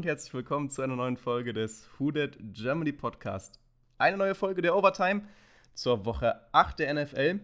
[0.00, 3.60] und herzlich willkommen zu einer neuen Folge des Who Did Germany Podcast.
[3.98, 5.26] Eine neue Folge der Overtime
[5.74, 7.40] zur Woche 8 der NFL.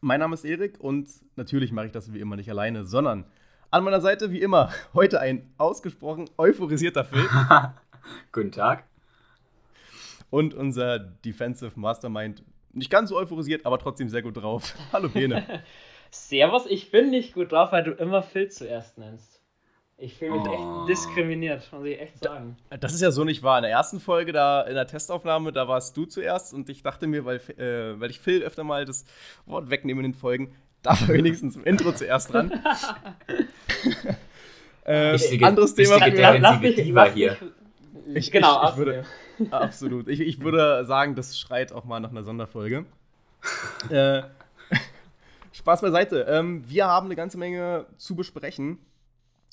[0.00, 3.24] Mein Name ist Erik und natürlich mache ich das wie immer nicht alleine, sondern
[3.70, 7.24] an meiner Seite wie immer heute ein ausgesprochen euphorisierter Phil.
[8.32, 8.82] Guten Tag.
[10.28, 14.74] Und unser Defensive Mastermind, nicht ganz so euphorisiert, aber trotzdem sehr gut drauf.
[14.92, 15.62] Hallo Bene.
[16.10, 19.39] Servus, ich bin nicht gut drauf, weil du immer Phil zuerst nennst.
[20.02, 20.52] Ich fühle mich oh.
[20.54, 22.56] echt diskriminiert, muss ich echt sagen.
[22.80, 23.58] Das ist ja so nicht wahr.
[23.58, 27.06] In der ersten Folge, da in der Testaufnahme, da warst du zuerst und ich dachte
[27.06, 29.04] mir, weil, äh, weil ich Phil öfter mal das
[29.44, 32.50] Wort wegnehme in den Folgen, darf er wenigstens im Intro zuerst dran.
[34.86, 36.40] äh, ich, anderes Thema für mich.
[36.40, 37.36] Lass mich lieber hier.
[38.14, 39.04] Ich, genau, ich, ich würde,
[39.50, 40.08] absolut.
[40.08, 42.86] Ich, ich würde sagen, das schreit auch mal nach einer Sonderfolge.
[43.90, 44.22] äh,
[45.52, 46.20] Spaß beiseite.
[46.22, 48.78] Ähm, wir haben eine ganze Menge zu besprechen.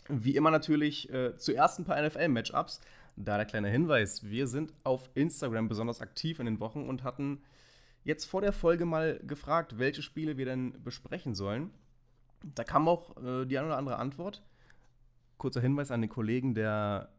[0.10, 2.82] Wie immer natürlich äh, zuerst ein paar NFL-Matchups.
[3.16, 7.42] Da der kleine Hinweis: Wir sind auf Instagram besonders aktiv in den Wochen und hatten
[8.04, 11.72] jetzt vor der Folge mal gefragt, welche Spiele wir denn besprechen sollen.
[12.56, 14.44] Da kam auch äh, die eine oder andere Antwort.
[15.38, 17.10] Kurzer Hinweis an den Kollegen, der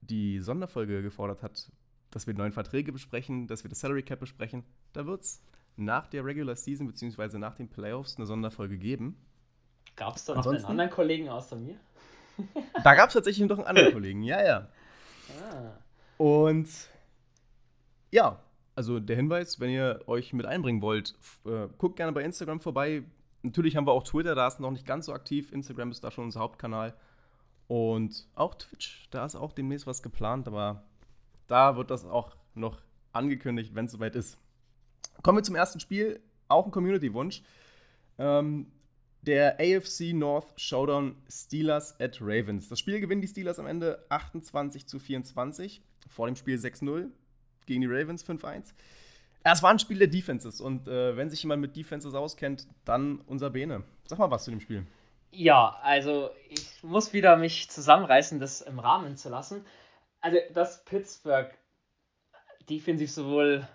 [0.00, 1.70] die Sonderfolge gefordert hat,
[2.10, 4.64] dass wir neuen Verträge besprechen, dass wir das Salary Cap besprechen.
[4.92, 5.42] Da wird es
[5.76, 7.38] nach der Regular Season bzw.
[7.38, 9.16] nach den Playoffs eine Sonderfolge geben.
[9.96, 11.78] Gab es da noch einen anderen Kollegen außer mir?
[12.84, 14.68] Da gab es tatsächlich noch einen anderen Kollegen, ja, ja.
[15.42, 15.72] Ah.
[16.16, 16.68] Und
[18.10, 18.40] ja,
[18.74, 21.14] also der Hinweis, wenn ihr euch mit einbringen wollt,
[21.44, 23.02] äh, guckt gerne bei Instagram vorbei.
[23.42, 25.52] Natürlich haben wir auch Twitter, da ist noch nicht ganz so aktiv.
[25.52, 26.94] Instagram ist da schon unser Hauptkanal.
[27.66, 30.84] Und auch Twitch, da ist auch demnächst was geplant, aber
[31.48, 32.80] da wird das auch noch
[33.12, 34.38] angekündigt, wenn es soweit ist.
[35.22, 37.42] Kommen wir zum ersten Spiel, auch ein Community-Wunsch.
[38.18, 38.70] Ähm,
[39.22, 42.68] der AFC North Showdown Steelers at Ravens.
[42.68, 45.82] Das Spiel gewinnen die Steelers am Ende 28 zu 24.
[46.08, 47.10] Vor dem Spiel 6-0
[47.66, 48.72] gegen die Ravens 5-1.
[49.44, 53.20] Es war ein Spiel der Defenses und äh, wenn sich jemand mit Defenses auskennt, dann
[53.26, 53.84] unser Bene.
[54.06, 54.86] Sag mal was zu dem Spiel.
[55.30, 59.64] Ja, also ich muss wieder mich zusammenreißen, das im Rahmen zu lassen.
[60.20, 61.50] Also, dass Pittsburgh
[62.68, 63.66] defensiv sowohl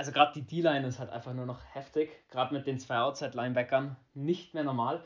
[0.00, 3.96] also gerade die D-Line ist halt einfach nur noch heftig, gerade mit den zwei Outside-Linebackern,
[4.14, 5.04] nicht mehr normal.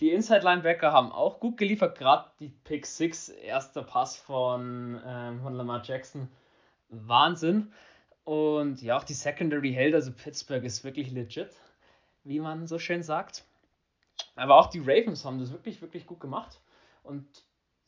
[0.00, 5.54] Die Inside-Linebacker haben auch gut geliefert, gerade die Pick 6, erster Pass von, ähm, von
[5.54, 6.26] Lamar Jackson,
[6.88, 7.72] Wahnsinn.
[8.24, 11.50] Und ja, auch die Secondary hält, also Pittsburgh ist wirklich legit,
[12.24, 13.44] wie man so schön sagt.
[14.34, 16.58] Aber auch die Ravens haben das wirklich, wirklich gut gemacht.
[17.04, 17.24] Und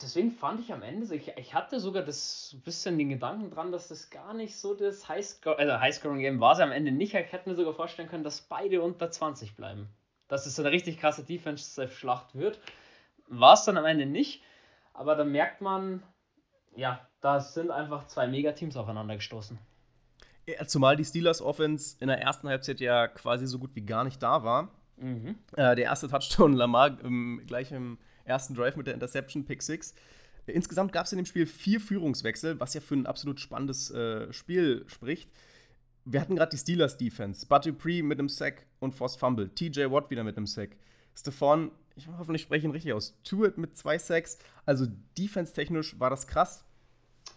[0.04, 3.88] deswegen fand ich am Ende, ich, ich hatte sogar das bisschen den Gedanken dran, dass
[3.88, 7.14] das gar nicht so das Highscore, also Highscoring-Game war es am Ende nicht.
[7.14, 9.88] Ich hätte mir sogar vorstellen können, dass beide unter 20 bleiben.
[10.28, 12.60] Dass es so eine richtig krasse Defense-Schlacht wird.
[13.28, 14.42] War es dann am Ende nicht.
[14.92, 16.02] Aber da merkt man,
[16.76, 19.58] ja, da sind einfach zwei Megateams aufeinander gestoßen.
[20.46, 24.04] Ja, zumal die Steelers Offense in der ersten Halbzeit ja quasi so gut wie gar
[24.04, 24.70] nicht da war.
[24.96, 25.36] Mhm.
[25.56, 29.94] Äh, der erste Touchdown Lamar im, gleich im ersten Drive mit der Interception, Pick 6.
[30.46, 34.32] Insgesamt gab es in dem Spiel vier Führungswechsel, was ja für ein absolut spannendes äh,
[34.32, 35.30] Spiel spricht.
[36.04, 37.46] Wir hatten gerade die Steelers Defense.
[37.46, 39.48] Bud Dupree mit einem Sack und Force Fumble.
[39.48, 40.76] TJ Watt wieder mit einem Sack.
[41.16, 43.18] Stefan, ich hoffe, ich spreche ihn richtig aus.
[43.22, 44.38] Tuit mit zwei Sacks.
[44.66, 44.86] Also
[45.16, 46.64] defense-technisch war das krass.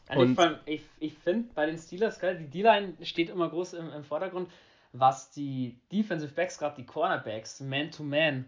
[0.07, 3.73] Also und ich, ich, ich finde bei den Steelers, geil, die D-Line steht immer groß
[3.73, 4.49] im, im Vordergrund,
[4.93, 8.45] was die Defensive Backs, gerade die Cornerbacks, Man-to-Man, -Man,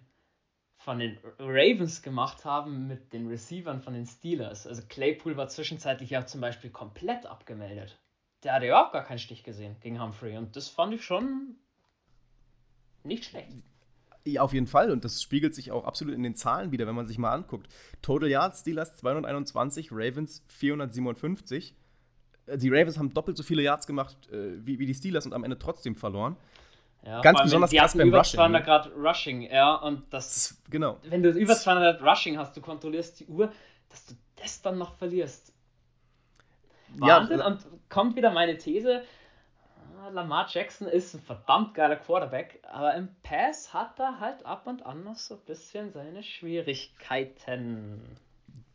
[0.90, 4.66] von den Ravens gemacht haben mit den Receivern von den Steelers.
[4.66, 8.00] Also Claypool war zwischenzeitlich ja zum Beispiel komplett abgemeldet.
[8.44, 11.58] Der hatte überhaupt gar keinen Stich gesehen gegen Humphrey und das fand ich schon
[13.04, 13.52] nicht schlecht.
[14.26, 14.90] Ja, auf jeden Fall.
[14.90, 17.68] Und das spiegelt sich auch absolut in den Zahlen wieder, wenn man sich mal anguckt.
[18.02, 21.76] Total Yards, Steelers 221, Ravens 457.
[22.47, 25.34] Äh, die Ravens haben doppelt so viele Yards gemacht äh, wie, wie die Steelers und
[25.34, 26.35] am Ende trotzdem verloren.
[27.03, 28.37] Ja, Ganz besonders krass beim über Rushing.
[28.37, 28.66] 200 ne?
[28.66, 30.97] Grad Rushing, ja, und das, genau.
[31.03, 33.51] wenn du über 200 Rushing hast, du kontrollierst die Uhr,
[33.90, 35.53] dass du das dann noch verlierst.
[36.97, 39.03] Wahnsinn, ja, und kommt wieder meine These,
[40.01, 44.67] ah, Lamar Jackson ist ein verdammt geiler Quarterback, aber im Pass hat er halt ab
[44.67, 48.01] und an noch so ein bisschen seine Schwierigkeiten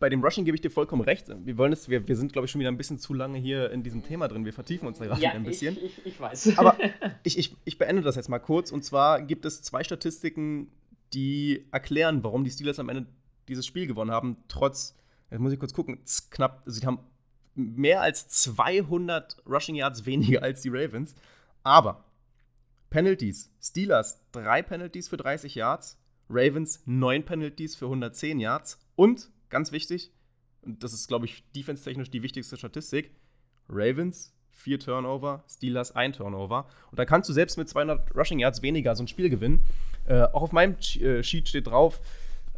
[0.04, 1.28] bei dem Rushing gebe ich dir vollkommen recht.
[1.46, 3.70] Wir wollen es, wir, wir sind, glaube ich, schon wieder ein bisschen zu lange hier
[3.70, 4.44] in diesem Thema drin.
[4.44, 5.78] Wir vertiefen uns da gerade ja, ein bisschen.
[5.78, 6.58] Ich, ich, ich weiß.
[6.58, 6.76] Aber
[7.22, 8.70] ich, ich, ich beende das jetzt mal kurz.
[8.70, 10.70] Und zwar gibt es zwei Statistiken,
[11.14, 13.06] die erklären, warum die Steelers am Ende
[13.48, 14.94] dieses Spiel gewonnen haben, trotz,
[15.30, 15.98] jetzt muss ich kurz gucken,
[16.28, 16.98] knapp, sie haben
[17.54, 21.14] mehr als 200 Rushing Yards weniger als die Ravens.
[21.62, 22.04] Aber
[22.90, 25.98] Penalties, Steelers drei Penalties für 30 Yards,
[26.28, 30.10] Ravens neun Penalties für 110 Yards und ganz wichtig,
[30.62, 33.12] und das ist, glaube ich, defense-technisch die wichtigste Statistik.
[33.68, 36.66] Ravens, vier Turnover, Steelers, ein Turnover.
[36.90, 39.62] Und da kannst du selbst mit 200 Rushing Yards weniger so ein Spiel gewinnen.
[40.06, 42.00] Äh, auch auf meinem äh, Sheet steht drauf,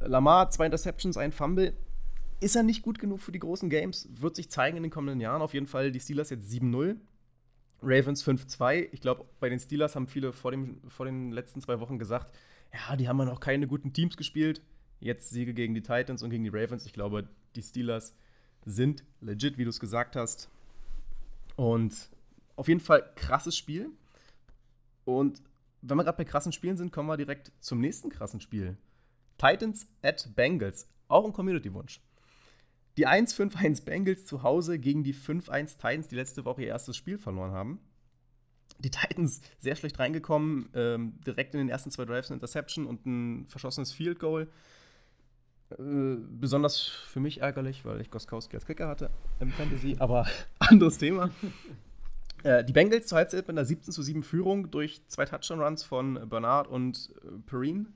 [0.00, 1.74] Lamar, zwei Interceptions, ein Fumble.
[2.40, 4.08] Ist er nicht gut genug für die großen Games?
[4.10, 5.42] Wird sich zeigen in den kommenden Jahren.
[5.42, 6.96] Auf jeden Fall die Steelers jetzt 7-0.
[7.82, 8.88] Ravens 5-2.
[8.92, 12.32] Ich glaube, bei den Steelers haben viele vor, dem, vor den letzten zwei Wochen gesagt,
[12.72, 14.62] ja, die haben ja noch keine guten Teams gespielt.
[15.00, 16.86] Jetzt Siege gegen die Titans und gegen die Ravens.
[16.86, 18.14] Ich glaube, die Steelers
[18.64, 20.48] sind legit, wie du es gesagt hast.
[21.54, 22.10] Und
[22.56, 23.90] auf jeden Fall krasses Spiel.
[25.04, 25.42] Und
[25.82, 28.76] wenn wir gerade bei krassen Spielen sind, kommen wir direkt zum nächsten krassen Spiel.
[29.38, 30.88] Titans at Bengals.
[31.08, 32.00] Auch ein Community-Wunsch.
[32.96, 37.18] Die 1-5-1 Bengals zu Hause gegen die 5-1 Titans, die letzte Woche ihr erstes Spiel
[37.18, 37.80] verloren haben.
[38.78, 43.06] Die Titans sehr schlecht reingekommen, ähm, direkt in den ersten zwei Drives eine Interception und
[43.06, 44.48] ein verschossenes Field Goal.
[45.70, 49.10] Äh, besonders für mich ärgerlich, weil ich Goskowski als Kicker hatte
[49.40, 50.26] im Fantasy, aber
[50.58, 51.30] anderes Thema.
[52.44, 56.28] äh, die Bengals zur Halbzeit mit einer 17 zu 7 Führung durch zwei Touchdown-Runs von
[56.28, 57.86] Bernard und äh, Perrine.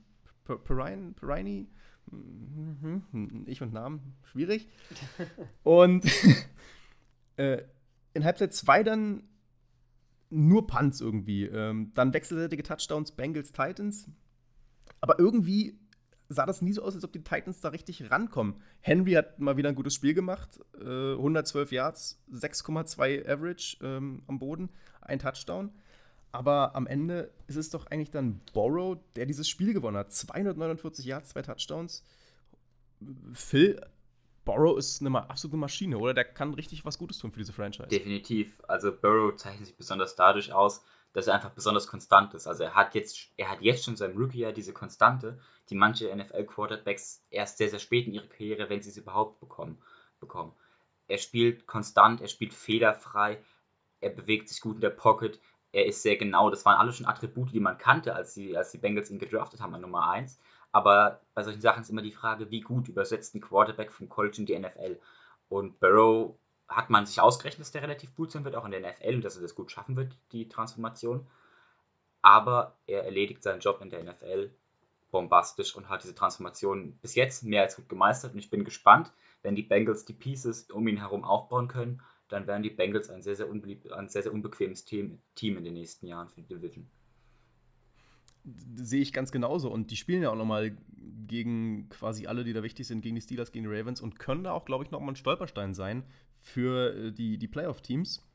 [0.43, 1.13] Perrine?
[1.13, 1.67] Perrine?
[2.11, 3.43] Mhm.
[3.45, 4.67] Ich und Namen, schwierig.
[5.63, 6.05] Und
[7.37, 9.23] in Halbzeit 2 dann
[10.29, 11.45] nur Punts irgendwie.
[11.45, 14.09] Ähm, dann wechselseitige Touchdowns Bengals Titans.
[14.99, 15.79] Aber irgendwie
[16.33, 18.61] sah das nie so aus, als ob die Titans da richtig rankommen.
[18.79, 20.59] Henry hat mal wieder ein gutes Spiel gemacht.
[20.79, 24.69] Äh, 112 Yards, 6,2 Average ähm, am Boden,
[25.01, 25.71] ein Touchdown.
[26.31, 30.13] Aber am Ende ist es doch eigentlich dann Borrow, der dieses Spiel gewonnen hat.
[30.13, 32.03] 249 Yards, zwei Touchdowns.
[33.33, 33.81] Phil,
[34.45, 36.13] Borrow ist eine absolute Maschine, oder?
[36.13, 37.89] Der kann richtig was Gutes tun für diese Franchise.
[37.89, 38.61] Definitiv.
[38.67, 40.83] Also Burrow zeichnet sich besonders dadurch aus,
[41.13, 42.47] dass er einfach besonders konstant ist.
[42.47, 45.39] Also er hat jetzt, er hat jetzt schon seinem Rookie-Jahr diese Konstante,
[45.71, 49.81] die manche NFL-Quarterbacks erst sehr, sehr spät in ihrer Karriere, wenn sie sie überhaupt bekommen,
[50.19, 50.53] bekommen.
[51.07, 53.41] Er spielt konstant, er spielt fehlerfrei,
[54.01, 55.39] er bewegt sich gut in der Pocket,
[55.71, 56.49] er ist sehr genau.
[56.49, 59.61] Das waren alle schon Attribute, die man kannte, als die, als die Bengals ihn gedraftet
[59.61, 60.39] haben an Nummer 1.
[60.71, 64.37] Aber bei solchen Sachen ist immer die Frage, wie gut übersetzt ein Quarterback vom College
[64.39, 64.99] in die NFL.
[65.49, 66.35] Und Burrow
[66.67, 69.25] hat man sich ausgerechnet, dass der relativ gut sein wird, auch in der NFL, und
[69.25, 71.27] dass er das gut schaffen wird, die Transformation.
[72.21, 74.51] Aber er erledigt seinen Job in der NFL
[75.11, 78.33] bombastisch und hat diese Transformation bis jetzt mehr als gut gemeistert.
[78.33, 79.11] Und ich bin gespannt,
[79.43, 83.21] wenn die Bengals die Pieces um ihn herum aufbauen können, dann werden die Bengals ein
[83.21, 86.47] sehr, sehr, unbeliebt, ein sehr, sehr unbequemes Team, Team in den nächsten Jahren für die
[86.47, 86.89] Division.
[88.75, 89.69] Sehe ich ganz genauso.
[89.69, 90.75] Und die spielen ja auch nochmal
[91.27, 94.43] gegen quasi alle, die da wichtig sind, gegen die Steelers, gegen die Ravens und können
[94.43, 96.03] da auch, glaube ich, nochmal ein Stolperstein sein
[96.41, 98.25] für äh, die, die Playoff-Teams.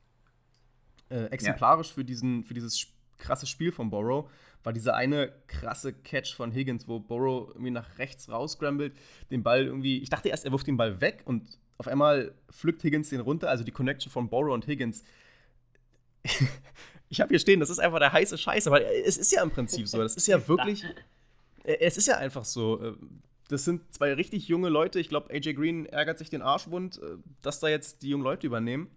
[1.09, 1.93] Äh, exemplarisch ja.
[1.95, 2.87] für, diesen, für dieses
[3.17, 4.29] krasse Spiel von Borrow
[4.63, 8.93] war dieser eine krasse Catch von Higgins, wo Borrow irgendwie nach rechts rausscrambled,
[9.31, 12.83] den Ball irgendwie, ich dachte erst, er wirft den Ball weg und auf einmal pflückt
[12.83, 15.03] Higgins den runter, also die Connection von Borrow und Higgins.
[17.09, 19.51] ich habe hier stehen, das ist einfach der heiße Scheiß, aber es ist ja im
[19.51, 20.83] Prinzip so, das ist ja wirklich,
[21.63, 22.81] es ist ja einfach so.
[22.81, 22.93] Äh,
[23.49, 24.99] das sind zwei richtig junge Leute.
[24.99, 28.47] Ich glaube, AJ Green ärgert sich den Arschwund, äh, dass da jetzt die jungen Leute
[28.47, 28.89] übernehmen.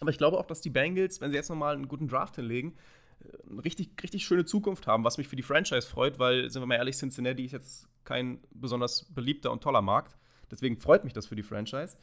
[0.00, 2.70] Aber ich glaube auch, dass die Bengals, wenn sie jetzt nochmal einen guten Draft hinlegen,
[2.70, 2.74] äh,
[3.50, 6.66] eine richtig, richtig schöne Zukunft haben, was mich für die Franchise freut, weil, sind wir
[6.66, 10.16] mal ehrlich, Cincinnati ist jetzt kein besonders beliebter und toller Markt.
[10.50, 11.96] Deswegen freut mich das für die Franchise.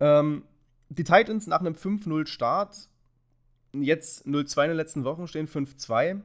[0.00, 0.44] Ähm,
[0.88, 2.88] die Titans nach einem 5-0-Start,
[3.72, 6.22] jetzt 0-2 in den letzten Wochen, stehen 5-2.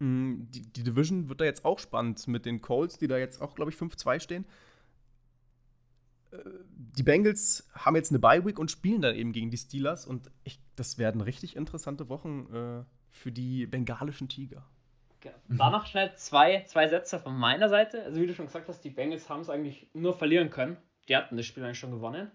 [0.00, 3.40] Mm, die, die, Division wird da jetzt auch spannend mit den Colts, die da jetzt
[3.40, 4.44] auch, glaube ich, 5-2 stehen.
[6.32, 6.38] Äh,
[6.96, 10.58] die Bengals haben jetzt eine Bye-Week und spielen dann eben gegen die Steelers und ich,
[10.76, 14.64] das werden richtig interessante Wochen äh, für die bengalischen Tiger.
[15.48, 18.02] Da noch schnell zwei, zwei Sätze von meiner Seite.
[18.02, 20.76] Also wie du schon gesagt hast, die Bengals haben es eigentlich nur verlieren können.
[21.08, 22.30] Die hatten das Spiel eigentlich schon gewonnen.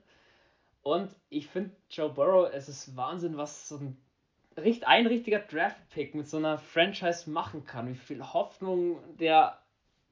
[0.82, 3.98] Und ich finde Joe Burrow, es ist Wahnsinn, was so ein,
[4.56, 7.90] ein richtiger Draft-Pick mit so einer Franchise machen kann.
[7.90, 9.60] Wie viel Hoffnung der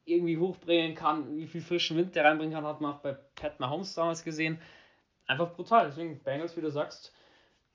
[0.06, 3.60] irgendwie hochbringen kann, wie viel frischen Wind der reinbringen kann, hat man auch bei Pat
[3.60, 4.60] Mahomes damals gesehen.
[5.26, 5.88] Einfach brutal.
[5.88, 7.14] Deswegen Bengals, wie du sagst,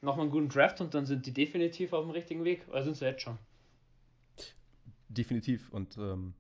[0.03, 2.67] nochmal einen guten Draft und dann sind die definitiv auf dem richtigen Weg.
[2.69, 3.39] Oder sind sie jetzt schon?
[5.09, 5.71] Definitiv.
[5.71, 6.35] Und ähm,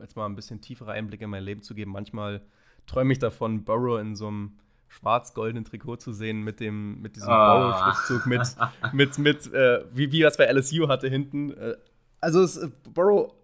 [0.00, 1.92] jetzt mal ein bisschen tiefere Einblicke in mein Leben zu geben.
[1.92, 2.42] Manchmal
[2.86, 7.28] träume ich davon, Burrow in so einem schwarz-goldenen Trikot zu sehen mit dem mit diesem
[7.28, 7.32] oh.
[7.32, 8.56] Burrow-Schriftzug mit
[8.92, 11.52] mit mit äh, wie wie das bei LSU hatte hinten.
[11.52, 11.76] Äh,
[12.20, 13.34] also ist äh, Burrow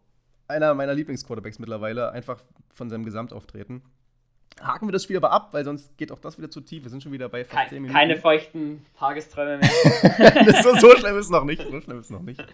[0.48, 3.82] einer meiner Lieblingsquarterbacks mittlerweile einfach von seinem Gesamtauftreten.
[4.60, 6.84] Haken wir das Spiel aber ab, weil sonst geht auch das wieder zu tief.
[6.84, 7.98] Wir sind schon wieder bei fast Ke 10 Minuten.
[7.98, 10.62] Keine feuchten Tagesträume mehr.
[10.62, 11.62] so, so schlimm ist es noch nicht.
[11.62, 12.44] So schlimm ist es noch nicht.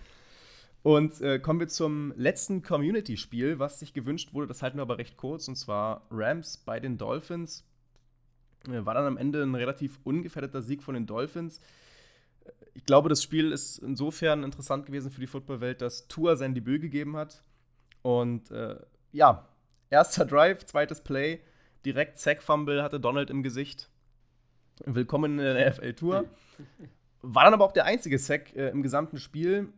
[0.83, 4.47] Und äh, kommen wir zum letzten Community-Spiel, was sich gewünscht wurde.
[4.47, 5.47] Das halten wir aber recht kurz.
[5.47, 7.67] Und zwar Rams bei den Dolphins.
[8.67, 11.61] Äh, war dann am Ende ein relativ ungefährdeter Sieg von den Dolphins.
[12.73, 16.81] Ich glaube, das Spiel ist insofern interessant gewesen für die Footballwelt, dass Tua sein Debüt
[16.81, 17.43] gegeben hat.
[18.01, 18.77] Und äh,
[19.13, 19.47] ja,
[19.91, 21.41] erster Drive, zweites Play,
[21.85, 23.91] direkt Sack-Fumble hatte Donald im Gesicht.
[24.85, 26.25] Willkommen in der NFL-Tour.
[27.23, 29.73] War dann aber auch der einzige Sack äh, im gesamten Spiel.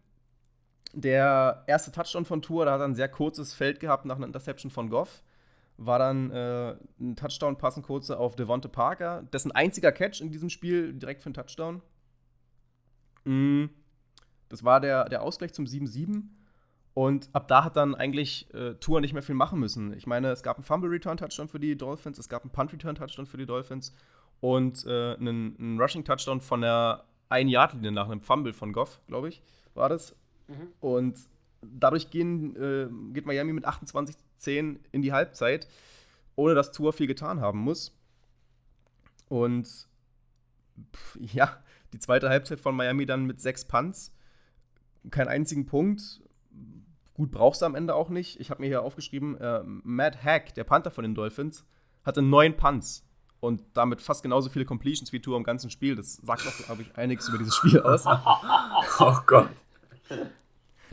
[0.94, 4.26] Der erste Touchdown von Tour, da hat er ein sehr kurzes Feld gehabt nach einer
[4.26, 5.22] Interception von Goff.
[5.78, 9.22] War dann äh, ein Touchdown passen kurze auf Devonte Parker.
[9.32, 11.82] Dessen einziger Catch in diesem Spiel direkt für einen Touchdown.
[13.24, 13.66] Mm,
[14.48, 16.24] das war der, der Ausgleich zum 7-7.
[16.94, 19.94] Und ab da hat dann eigentlich äh, Tour nicht mehr viel machen müssen.
[19.94, 23.46] Ich meine, es gab einen Fumble-Return-Touchdown für die Dolphins, es gab einen Punt-Return-Touchdown für die
[23.46, 23.94] Dolphins
[24.40, 29.42] und äh, einen, einen Rushing-Touchdown von der Ein-Yard-Linie nach einem Fumble von Goff, glaube ich,
[29.74, 30.14] war das.
[30.48, 30.68] Mhm.
[30.80, 31.18] Und
[31.62, 35.68] dadurch gehen, äh, geht Miami mit 28-10 in die Halbzeit,
[36.36, 37.96] ohne dass Tour viel getan haben muss.
[39.28, 39.66] Und
[40.94, 41.56] pff, ja,
[41.92, 44.14] die zweite Halbzeit von Miami dann mit sechs Punts.
[45.10, 46.21] Keinen einzigen Punkt.
[47.14, 48.40] Gut, brauchst du am Ende auch nicht.
[48.40, 51.66] Ich habe mir hier aufgeschrieben, äh, Matt Hack, der Panther von den Dolphins,
[52.04, 53.06] hatte neun Punts
[53.40, 55.96] und damit fast genauso viele Completions wie Tour im ganzen Spiel.
[55.96, 58.06] Das sagt auch, glaube ich, einiges über dieses Spiel aus.
[58.98, 59.48] oh Gott.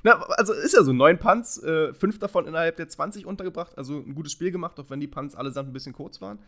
[0.04, 3.98] Na, also ist ja so, neun Punts, äh, fünf davon innerhalb der 20 untergebracht, also
[3.98, 6.40] ein gutes Spiel gemacht, auch wenn die Punts allesamt ein bisschen kurz waren.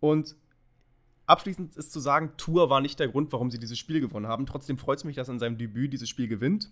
[0.00, 0.36] Und
[1.26, 4.46] abschließend ist zu sagen, Tour war nicht der Grund, warum sie dieses Spiel gewonnen haben.
[4.46, 6.70] Trotzdem freut es mich, dass er in seinem Debüt dieses Spiel gewinnt.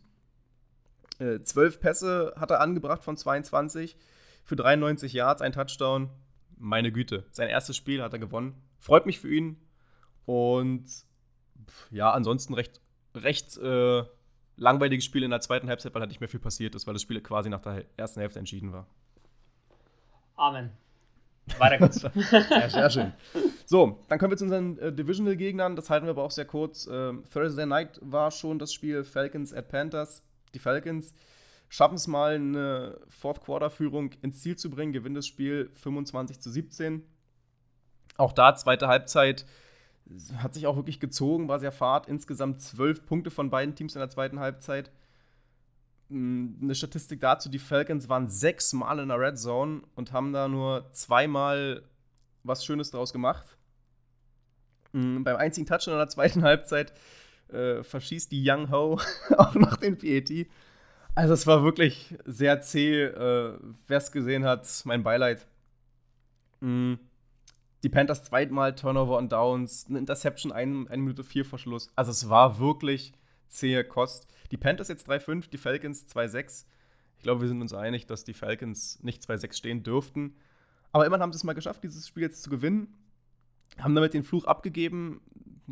[1.19, 3.97] Äh, zwölf Pässe hat er angebracht von 22
[4.45, 6.11] für 93 Yards, ein Touchdown.
[6.59, 8.55] Meine Güte, sein erstes Spiel hat er gewonnen.
[8.79, 9.61] Freut mich für ihn.
[10.25, 10.85] Und
[11.91, 12.81] ja, ansonsten recht,
[13.15, 14.05] recht äh,
[14.57, 17.03] langweiliges Spiel in der zweiten Halbzeit, weil halt nicht mehr viel passiert ist, weil das
[17.03, 18.87] Spiel quasi nach der ersten Hälfte entschieden war.
[20.37, 20.71] Amen.
[21.59, 22.03] Weiter geht's.
[22.51, 23.13] ja, sehr schön.
[23.67, 25.77] So, dann kommen wir zu unseren äh, Divisional-Gegnern.
[25.77, 26.89] Das halten wir aber auch sehr kurz.
[26.91, 30.26] Ähm, Thursday Night war schon das Spiel Falcons at Panthers.
[30.55, 31.15] Die Falcons
[31.69, 37.03] schaffen es mal, eine Fourth-Quarter-Führung ins Ziel zu bringen, gewinnen das Spiel 25 zu 17.
[38.17, 39.47] Auch da zweite Halbzeit
[40.39, 42.09] hat sich auch wirklich gezogen, war sehr fad.
[42.09, 44.91] Insgesamt zwölf Punkte von beiden Teams in der zweiten Halbzeit.
[46.09, 50.49] Hm, eine Statistik dazu: Die Falcons waren sechsmal in der Red Zone und haben da
[50.49, 51.83] nur zweimal
[52.45, 53.57] was Schönes draus gemacht.
[54.93, 56.93] Hm, beim einzigen Touchdown in der zweiten Halbzeit
[57.53, 59.01] äh, verschießt die Young Ho
[59.37, 60.47] auch noch den PAT.
[61.15, 63.05] Also, es war wirklich sehr zäh.
[63.05, 65.47] Äh, Wer es gesehen hat, mein Beileid.
[66.61, 66.99] Mhm
[67.87, 71.93] die Panthers zweimal Turnover und Downs, eine Interception, eine, eine Minute vier vor Schluss.
[71.95, 73.13] Also es war wirklich
[73.49, 74.27] zähe Kost.
[74.51, 76.65] Die Panthers jetzt 3-5, die Falcons 2-6.
[77.17, 80.35] Ich glaube, wir sind uns einig, dass die Falcons nicht 2-6 stehen dürften.
[80.91, 82.93] Aber immerhin haben sie es mal geschafft, dieses Spiel jetzt zu gewinnen.
[83.79, 85.21] Haben damit den Fluch abgegeben.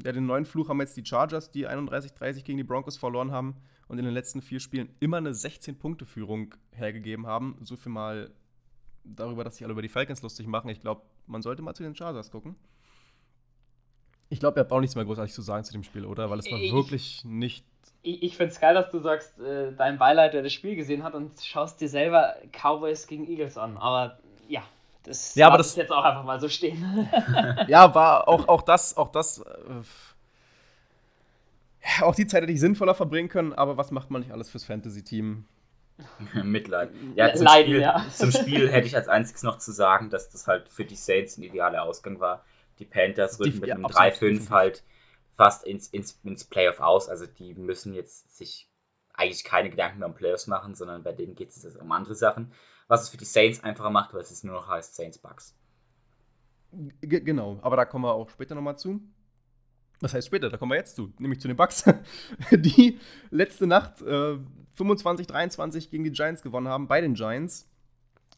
[0.03, 3.57] Ja, den neuen Fluch haben jetzt die Chargers, die 31-30 gegen die Broncos verloren haben
[3.87, 7.57] und in den letzten vier Spielen immer eine 16-Punkte-Führung hergegeben haben.
[7.63, 8.31] So viel mal
[9.05, 10.69] darüber, dass sich alle über die Falcons lustig machen.
[10.71, 12.57] Ich glaube, man sollte mal zu den Chargers gucken.
[14.31, 16.31] Ich glaube, ihr habt auch nichts mehr großartig zu sagen zu dem Spiel, oder?
[16.31, 17.65] Weil es war ich, wirklich nicht.
[18.03, 21.05] Ich, ich finde es geil, dass du sagst, äh, dein Beileid, der das Spiel gesehen
[21.05, 23.77] hat und schaust dir selber Cowboys gegen Eagles an.
[23.77, 24.65] Aber ja,
[25.05, 27.09] das ja, aber das jetzt auch einfach mal so stehen.
[27.69, 29.41] ja, war auch, auch das, auch das.
[29.41, 29.83] Äh,
[32.03, 34.65] auch die Zeit hätte ich sinnvoller verbringen können, aber was macht man nicht alles fürs
[34.65, 35.45] Fantasy-Team?
[36.43, 36.91] Mitleid.
[37.15, 38.05] Ja, zum, Leiden, Spiel, ja.
[38.13, 41.37] zum Spiel hätte ich als einziges noch zu sagen, dass das halt für die Saints
[41.37, 42.45] ein idealer Ausgang war.
[42.79, 44.83] Die Panthers rücken mit ja, einem 3-5 halt
[45.37, 47.09] fast ins, ins, ins Playoff aus.
[47.09, 48.69] Also die müssen jetzt sich
[49.13, 52.53] eigentlich keine Gedanken mehr um Playoffs machen, sondern bei denen geht es um andere Sachen.
[52.89, 55.55] Was es für die Saints einfacher macht, weil es ist nur noch heißt Saints Bucks.
[57.01, 59.01] Genau, aber da kommen wir auch später nochmal zu.
[60.01, 60.51] Was heißt später?
[60.51, 61.85] Da kommen wir jetzt zu, nämlich zu den Bucks,
[62.51, 62.99] die
[63.31, 64.37] letzte Nacht äh,
[64.77, 67.71] 25-23 gegen die Giants gewonnen haben, bei den Giants.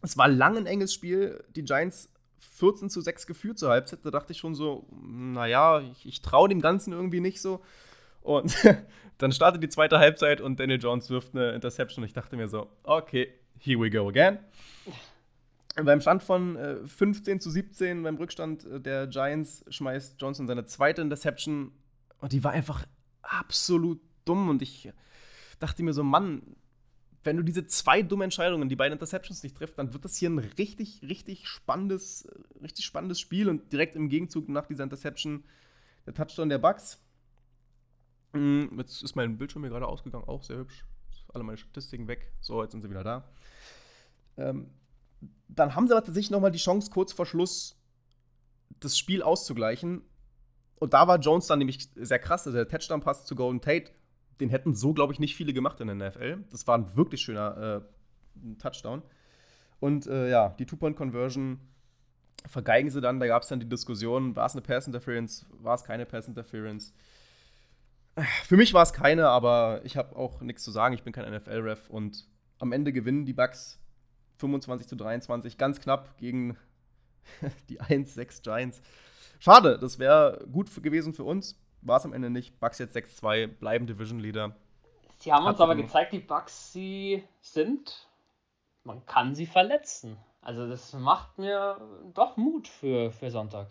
[0.03, 1.43] Es war lang ein enges Spiel.
[1.57, 4.01] Die Giants 14 zu 6 geführt zur Halbzeit.
[4.05, 7.63] Da dachte ich schon so, naja, ich, ich traue dem Ganzen irgendwie nicht so.
[8.21, 8.55] Und
[9.19, 12.05] dann startet die zweite Halbzeit und Daniel Jones wirft eine Interception.
[12.05, 14.39] Ich dachte mir so, okay, here we go again.
[15.77, 20.65] Beim Stand von äh, 15 zu 17, beim Rückstand äh, der Giants, schmeißt Johnson seine
[20.65, 21.73] zweite Interception.
[22.21, 22.87] Und die war einfach
[23.23, 24.49] absolut dumm.
[24.49, 24.91] Und ich
[25.59, 26.57] dachte mir so, Mann,
[27.25, 30.31] wenn du diese zwei dummen Entscheidungen, die beiden Interceptions nicht triffst, dann wird das hier
[30.31, 32.27] ein richtig, richtig spannendes,
[32.63, 35.45] richtig spannendes Spiel und direkt im Gegenzug nach dieser Interception
[36.07, 37.03] der Touchdown der Bucks.
[38.33, 40.85] Mm, jetzt ist mein Bildschirm hier gerade ausgegangen, auch sehr hübsch.
[41.37, 42.33] Alle meine Statistiken weg.
[42.41, 43.29] So, jetzt sind sie wieder da.
[44.39, 44.71] Ähm,
[45.49, 47.79] dann haben sie aber tatsächlich nochmal die Chance, kurz vor Schluss
[48.81, 50.01] das Spiel auszugleichen.
[50.77, 52.47] Und da war Jones dann nämlich sehr krass.
[52.47, 53.91] Also der Touchdown-Pass zu Golden Tate,
[54.41, 56.45] den hätten so, glaube ich, nicht viele gemacht in der NFL.
[56.51, 59.03] Das war ein wirklich schöner äh, Touchdown.
[59.79, 61.61] Und äh, ja, die Two-Point-Conversion
[62.47, 63.21] vergeigen sie dann.
[63.21, 66.95] Da gab es dann die Diskussion, war es eine Pass-Interference, war es keine Pass-Interference.
[68.45, 70.95] Für mich war es keine, aber ich habe auch nichts zu sagen.
[70.95, 72.27] Ich bin kein NFL-Ref und
[72.59, 73.79] am Ende gewinnen die Bucks
[74.39, 76.57] 25 zu 23, ganz knapp gegen
[77.69, 78.81] die 1-6 Giants.
[79.39, 81.61] Schade, das wäre gut gewesen für uns.
[81.83, 82.59] War es am Ende nicht.
[82.59, 84.57] Bucks jetzt 6-2, bleiben Division Leader.
[85.19, 88.09] Sie haben uns aber gezeigt, die Bucks sie sind.
[88.85, 90.17] Man kann sie verletzen.
[90.41, 91.81] Also das macht mir
[92.15, 93.71] doch Mut für, für Sonntag.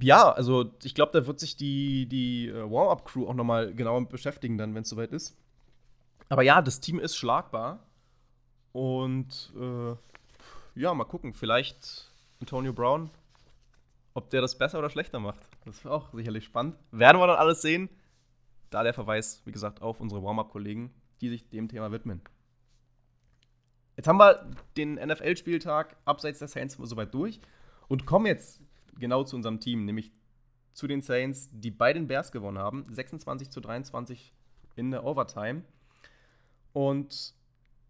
[0.00, 4.56] Ja, also ich glaube, da wird sich die, die äh, Warm-Up-Crew auch nochmal genauer beschäftigen,
[4.56, 5.36] dann, wenn es soweit ist.
[6.28, 7.80] Aber ja, das Team ist schlagbar.
[8.72, 9.94] Und äh,
[10.80, 11.34] ja, mal gucken.
[11.34, 12.10] Vielleicht
[12.40, 13.10] Antonio Brown,
[14.14, 15.40] ob der das besser oder schlechter macht.
[15.64, 16.76] Das ist auch sicherlich spannend.
[16.90, 17.88] Werden wir dann alles sehen.
[18.70, 22.22] Da der Verweis, wie gesagt, auf unsere Warm-Up-Kollegen, die sich dem Thema widmen.
[23.96, 27.40] Jetzt haben wir den NFL-Spieltag abseits der Saints soweit durch
[27.86, 28.60] und kommen jetzt
[28.98, 30.12] genau zu unserem Team, nämlich
[30.72, 32.84] zu den Saints, die bei den Bears gewonnen haben.
[32.88, 34.32] 26 zu 23
[34.76, 35.62] in der Overtime.
[36.72, 37.34] Und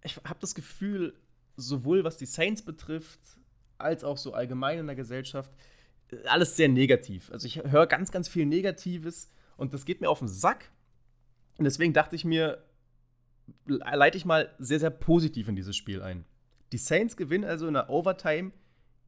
[0.03, 1.15] ich habe das Gefühl,
[1.57, 3.21] sowohl was die Saints betrifft,
[3.79, 5.51] als auch so allgemein in der Gesellschaft,
[6.27, 7.31] alles sehr negativ.
[7.33, 10.71] Also ich höre ganz, ganz viel Negatives und das geht mir auf den Sack.
[11.57, 12.63] Und deswegen dachte ich mir,
[13.67, 16.25] leite ich mal sehr, sehr positiv in dieses Spiel ein.
[16.73, 18.53] Die Saints gewinnen also in der Overtime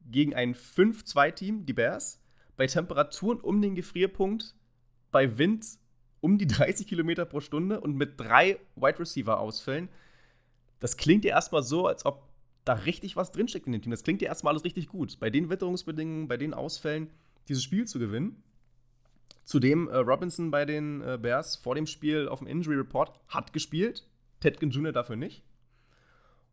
[0.09, 2.21] gegen ein 5-2-Team, die Bears,
[2.55, 4.55] bei Temperaturen um den Gefrierpunkt,
[5.11, 5.65] bei Wind
[6.21, 9.89] um die 30 Kilometer pro Stunde und mit drei Wide Receiver-Ausfällen.
[10.79, 12.27] Das klingt ja erstmal so, als ob
[12.65, 13.91] da richtig was drinsteckt in dem Team.
[13.91, 15.19] Das klingt ja erstmal alles richtig gut.
[15.19, 17.09] Bei den Witterungsbedingungen, bei den Ausfällen,
[17.47, 18.43] dieses Spiel zu gewinnen.
[19.43, 23.53] Zudem äh, Robinson bei den äh, Bears vor dem Spiel auf dem Injury Report hat
[23.53, 24.05] gespielt.
[24.41, 24.91] Tedkin Jr.
[24.91, 25.43] dafür nicht.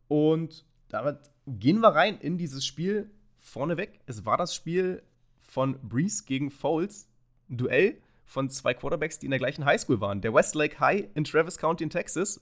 [0.06, 3.10] Und damit gehen wir rein in dieses Spiel
[3.44, 4.00] vorneweg.
[4.06, 5.02] Es war das Spiel
[5.40, 7.08] von Breeze gegen Foles.
[7.48, 10.20] Ein Duell von zwei Quarterbacks, die in der gleichen Highschool waren.
[10.22, 12.40] Der Westlake High in Travis County in Texas.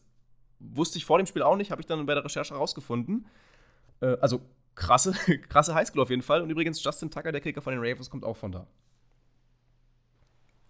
[0.60, 3.26] Wusste ich vor dem Spiel auch nicht, habe ich dann bei der Recherche herausgefunden.
[4.00, 4.40] Äh, also
[4.76, 5.12] krasse,
[5.48, 6.40] krasse Highschool auf jeden Fall.
[6.40, 8.66] Und übrigens, Justin Tucker, der Kicker von den Ravens, kommt auch von da.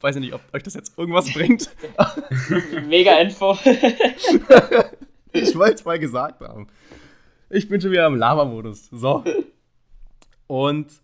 [0.01, 1.71] Weiß ich nicht, ob euch das jetzt irgendwas bringt.
[2.89, 3.57] Mega Info.
[5.33, 6.67] ich wollte es mal gesagt haben.
[7.51, 8.89] Ich bin schon wieder im Lava-Modus.
[8.91, 9.23] So.
[10.53, 11.01] Und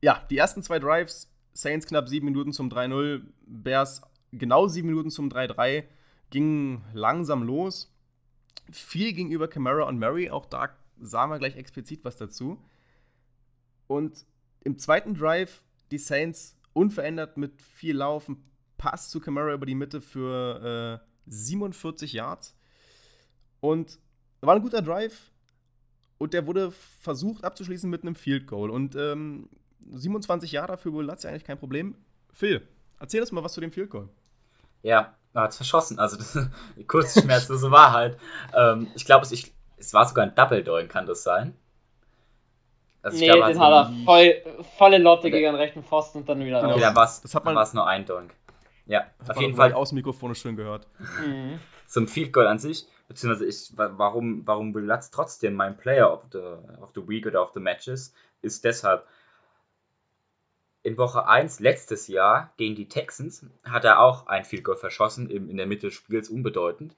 [0.00, 5.08] ja, die ersten zwei Drives, Saints knapp sieben Minuten zum 3-0, Bears genau sieben Minuten
[5.08, 5.84] zum 3-3,
[6.30, 7.94] gingen langsam los.
[8.72, 12.60] Viel gegenüber Camara und Murray, auch da sagen wir gleich explizit was dazu.
[13.86, 14.26] Und
[14.64, 18.42] im zweiten Drive die Saints unverändert mit viel Laufen,
[18.78, 22.56] Pass zu Camara über die Mitte für äh, 47 Yards.
[23.60, 24.00] Und
[24.40, 25.30] war ein guter Drive.
[26.22, 28.70] Und der wurde versucht abzuschließen mit einem Field Goal.
[28.70, 29.48] Und ähm,
[29.90, 31.96] 27 Jahre dafür wohl hat ja eigentlich kein Problem.
[32.32, 32.62] Phil,
[33.00, 34.08] erzähl uns mal was zu dem Field Goal.
[34.82, 35.98] Ja, er hat verschossen.
[35.98, 36.38] Also, das,
[36.76, 38.18] die kurzschmerzlose Wahrheit.
[38.54, 39.32] Ähm, ich glaube, es,
[39.76, 41.56] es war sogar ein Double Doing, kann das sein?
[43.02, 44.34] Also nee, glaub, den hat er voll,
[44.78, 47.56] volle Lotte gegen den rechten Pfosten und dann wieder okay, dann war's, das hat man,
[47.56, 48.32] war nur ein Doink.
[48.86, 49.72] Ja, auf jeden Fall.
[49.72, 50.86] Aus dem Mikrofon schön gehört.
[51.26, 51.58] Mhm.
[51.92, 56.24] Zum Field Goal an sich, beziehungsweise ich, warum, warum Will Lutz trotzdem mein Player of
[56.32, 56.38] the,
[56.80, 59.06] of the Week oder of the Matches, ist deshalb,
[60.82, 65.28] in Woche 1 letztes Jahr gegen die Texans hat er auch ein Field Goal verschossen,
[65.28, 66.96] im, in der Mitte des Spiels unbedeutend.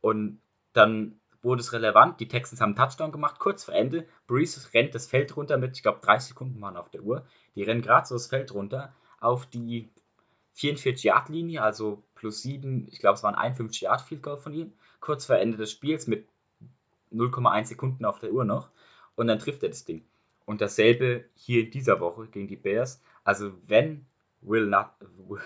[0.00, 0.40] Und
[0.72, 2.20] dann wurde es relevant.
[2.20, 4.06] Die Texans haben einen Touchdown gemacht, kurz vor Ende.
[4.28, 7.26] Breeze rennt das Feld runter mit, ich glaube, 30 Sekunden waren auf der Uhr.
[7.56, 9.90] Die rennen gerade so das Feld runter auf die
[10.56, 15.56] 44-Yard-Linie, also plus 7, ich glaube, es war ein 51-Yard-Field-Goal von ihm, kurz vor Ende
[15.56, 16.26] des Spiels mit
[17.12, 18.70] 0,1 Sekunden auf der Uhr noch.
[19.14, 20.04] Und dann trifft er das Ding.
[20.44, 23.02] Und dasselbe hier in dieser Woche gegen die Bears.
[23.24, 24.06] Also, wenn
[24.42, 24.86] Will Nut,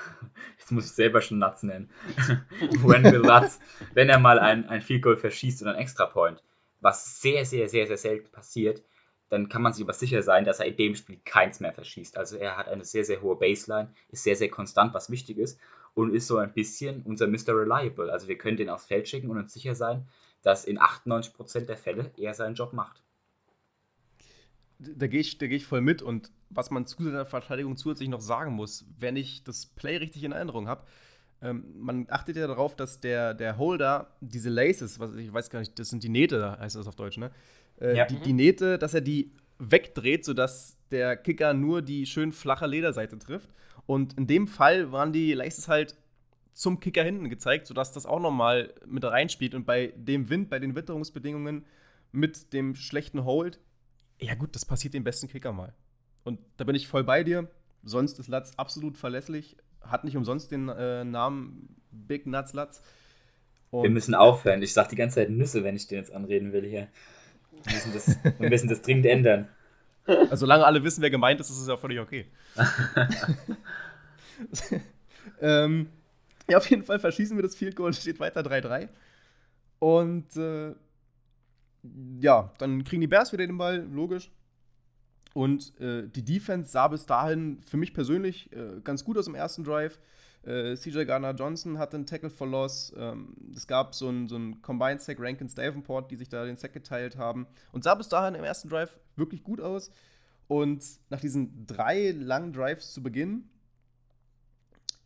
[0.58, 1.90] jetzt muss ich selber schon Nuts nennen,
[2.60, 3.60] wenn Will Nuts,
[3.94, 6.42] wenn er mal ein, ein Field Goal verschießt und ein Extra Point,
[6.80, 8.82] was sehr, sehr, sehr, sehr selten passiert,
[9.30, 12.18] dann kann man sich aber sicher sein, dass er in dem Spiel keins mehr verschießt.
[12.18, 15.58] Also er hat eine sehr, sehr hohe Baseline, ist sehr, sehr konstant, was wichtig ist
[15.94, 17.54] und ist so ein bisschen unser Mr.
[17.56, 18.12] Reliable.
[18.12, 20.08] Also wir können den aufs Feld schicken und uns sicher sein,
[20.42, 23.02] dass in 98% der Fälle er seinen Job macht.
[24.78, 28.22] Da gehe ich, geh ich voll mit und was man zu seiner Verteidigung zusätzlich noch
[28.22, 30.86] sagen muss, wenn ich das Play richtig in Erinnerung habe,
[31.42, 35.60] ähm, man achtet ja darauf, dass der, der Holder diese Laces, was ich weiß gar
[35.60, 37.30] nicht, das sind die Nähte, heißt das auf Deutsch, ne?
[37.80, 38.04] Äh, ja.
[38.06, 43.18] die, die, Nähte, dass er die wegdreht, sodass der Kicker nur die schön flache Lederseite
[43.18, 43.50] trifft.
[43.86, 45.96] Und in dem Fall waren die Laces halt
[46.52, 49.54] zum Kicker hinten gezeigt, sodass das auch nochmal mit reinspielt.
[49.54, 51.64] Und bei dem Wind, bei den Witterungsbedingungen
[52.12, 53.58] mit dem schlechten Hold,
[54.20, 55.74] ja gut, das passiert dem besten Kicker mal.
[56.24, 57.48] Und da bin ich voll bei dir.
[57.82, 59.56] Sonst ist Latz absolut verlässlich.
[59.80, 62.82] Hat nicht umsonst den äh, Namen Big Nuts Latz.
[63.70, 64.62] Und wir müssen aufhören.
[64.62, 66.88] Ich sag die ganze Zeit Nüsse, wenn ich den jetzt anreden will hier.
[67.52, 69.48] Wir müssen das, wir müssen das dringend ändern.
[70.06, 72.26] Also, solange alle wissen, wer gemeint ist, ist es ja völlig okay.
[75.40, 75.88] ähm,
[76.48, 78.88] ja, auf jeden Fall verschießen wir das Field Goal, steht weiter 3-3.
[79.78, 80.74] Und äh,
[82.18, 84.32] ja, dann kriegen die Bears wieder den Ball, logisch.
[85.32, 89.34] Und äh, die Defense sah bis dahin für mich persönlich äh, ganz gut aus im
[89.34, 90.00] ersten Drive.
[90.44, 92.94] Äh, CJ Garner Johnson hatte einen Tackle for Loss.
[92.96, 96.72] Ähm, es gab so einen so Combined Sack Rankins Davenport, die sich da den Sack
[96.72, 97.46] geteilt haben.
[97.72, 99.92] Und sah bis dahin im ersten Drive wirklich gut aus.
[100.48, 103.50] Und nach diesen drei langen Drives zu Beginn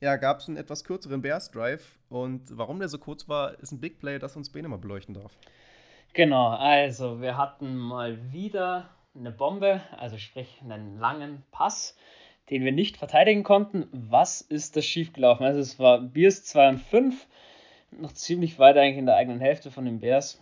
[0.04, 1.98] ja, gab es einen etwas kürzeren Bears Drive.
[2.10, 5.14] Und warum der so kurz war, ist ein Big Play, das uns Bene mal beleuchten
[5.14, 5.32] darf.
[6.12, 11.96] Genau, also wir hatten mal wieder eine Bombe, also sprich einen langen Pass,
[12.50, 13.88] den wir nicht verteidigen konnten.
[13.92, 15.46] Was ist das schiefgelaufen?
[15.46, 17.26] Also es war Bears 2 und 5,
[17.92, 20.40] noch ziemlich weit eigentlich in der eigenen Hälfte von den Bears.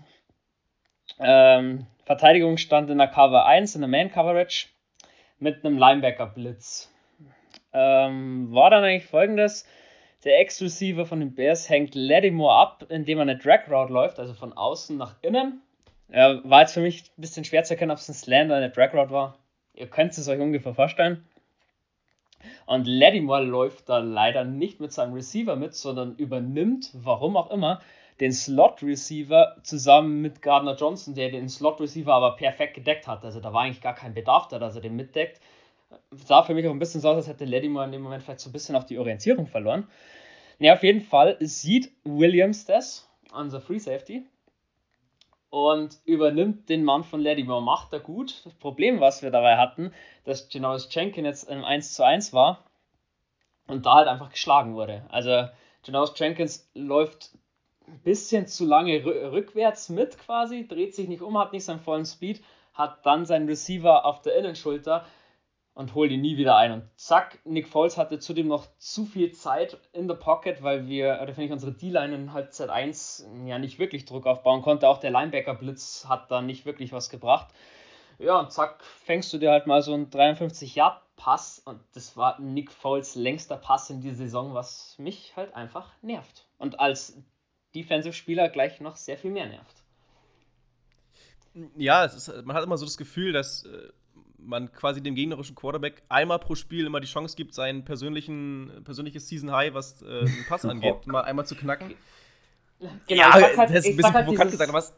[1.18, 4.68] Ähm, Verteidigung stand in der Cover 1, in der Man Coverage
[5.38, 6.92] mit einem Linebacker Blitz
[7.72, 9.66] ähm, war dann eigentlich folgendes.
[10.24, 14.34] Der Ex-Receiver von den Bears hängt Lattimore ab, indem er eine Drag Route läuft, also
[14.34, 15.62] von außen nach innen.
[16.08, 18.58] Er war jetzt für mich ein bisschen schwer zu erkennen, ob es ein Slant oder
[18.58, 19.38] eine Drag Route war.
[19.74, 21.26] Ihr könnt es euch ungefähr vorstellen.
[22.66, 27.80] Und Lattimore läuft da leider nicht mit seinem Receiver mit, sondern übernimmt, warum auch immer,
[28.20, 33.24] den Slot Receiver zusammen mit Gardner Johnson, der den Slot Receiver aber perfekt gedeckt hat.
[33.24, 35.40] Also da war eigentlich gar kein Bedarf da, dass er den mitdeckt
[36.10, 38.40] sah für mich auch ein bisschen so aus, als hätte Lattimore in dem Moment vielleicht
[38.40, 39.86] so ein bisschen auch die Orientierung verloren.
[40.58, 44.24] Ja, auf jeden Fall sieht Williams das, unser Free Safety,
[45.52, 47.60] und übernimmt den Mann von Lattimore.
[47.60, 48.40] Macht er gut.
[48.46, 49.92] Das Problem, was wir dabei hatten,
[50.24, 52.64] dass Janoris Jenkins jetzt im 1 zu 1 war
[53.66, 55.04] und da halt einfach geschlagen wurde.
[55.10, 55.48] Also
[55.84, 57.32] Janoris Jenkins läuft
[57.86, 62.06] ein bisschen zu lange rückwärts mit quasi, dreht sich nicht um, hat nicht seinen vollen
[62.06, 65.04] Speed, hat dann seinen Receiver auf der Innenschulter
[65.74, 66.72] und hol ihn nie wieder ein.
[66.72, 71.20] Und zack, Nick Foles hatte zudem noch zu viel Zeit in der Pocket, weil wir,
[71.22, 74.88] oder finde ich, unsere D-Line in Halbzeit 1 ja nicht wirklich Druck aufbauen konnte.
[74.88, 77.48] Auch der Linebacker-Blitz hat da nicht wirklich was gebracht.
[78.18, 82.70] Ja, und zack, fängst du dir halt mal so einen 53-Yard-Pass und das war Nick
[82.70, 86.46] Foles längster Pass in dieser Saison, was mich halt einfach nervt.
[86.58, 87.16] Und als
[87.74, 89.76] Defensive-Spieler gleich noch sehr viel mehr nervt.
[91.76, 93.88] Ja, ist, man hat immer so das Gefühl, dass äh,
[94.44, 99.28] man quasi dem gegnerischen Quarterback einmal pro Spiel immer die Chance gibt, sein persönlichen, persönliches
[99.28, 101.94] Season High, was äh, den Pass angeht, mal einmal zu knacken.
[103.06, 104.94] Genau, ja, halt, das ist ein bisschen halt provokant gesagt, aber was.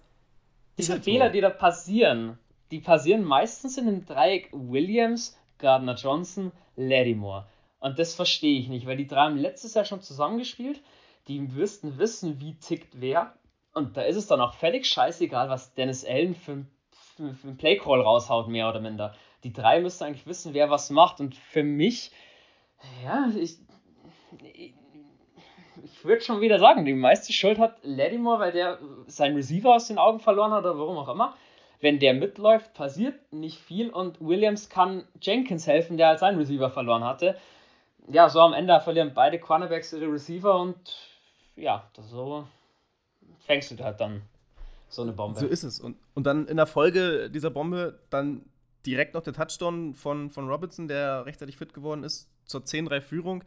[0.78, 1.32] Diese halt Fehler, so.
[1.32, 2.38] die da passieren,
[2.70, 7.46] die passieren meistens in dem Dreieck Williams, Gardner Johnson, Lattimore.
[7.78, 10.82] Und das verstehe ich nicht, weil die drei haben letztes Jahr schon zusammengespielt.
[11.28, 13.34] Die müssten wissen, wie tickt wer.
[13.74, 16.64] Und da ist es dann auch völlig scheißegal, was Dennis Allen für,
[17.16, 20.90] für, für einen Playcall raushaut, mehr oder minder die drei müssen eigentlich wissen, wer was
[20.90, 21.20] macht.
[21.20, 22.10] Und für mich,
[23.04, 23.58] ja, ich,
[24.54, 24.74] ich,
[25.82, 29.86] ich würde schon wieder sagen, die meiste Schuld hat Lattimore, weil der seinen Receiver aus
[29.86, 31.36] den Augen verloren hat oder warum auch immer.
[31.80, 36.70] Wenn der mitläuft, passiert nicht viel und Williams kann Jenkins helfen, der halt seinen Receiver
[36.70, 37.36] verloren hatte.
[38.08, 40.76] Ja, so am Ende verlieren beide Cornerbacks ihre Receiver und
[41.56, 42.46] ja, so
[43.40, 44.22] fängst du halt dann
[44.88, 45.38] so eine Bombe.
[45.38, 45.80] So ist es.
[45.80, 48.44] Und, und dann in der Folge dieser Bombe dann
[48.86, 53.44] direkt noch der Touchdown von, von Robinson, der rechtzeitig fit geworden ist, zur 10-3-Führung.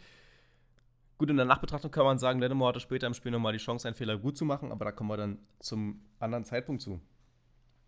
[1.18, 3.88] Gut, in der Nachbetrachtung kann man sagen, Lattimore hatte später im Spiel nochmal die Chance,
[3.88, 7.00] einen Fehler gut zu machen, aber da kommen wir dann zum anderen Zeitpunkt zu.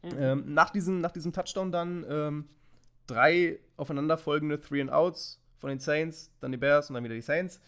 [0.04, 0.12] Mhm.
[0.18, 2.50] Ähm, nach, diesem, nach diesem Touchdown dann ähm,
[3.06, 7.22] drei aufeinanderfolgende Three and Outs von den Saints, dann die Bears und dann wieder die
[7.22, 7.60] Saints.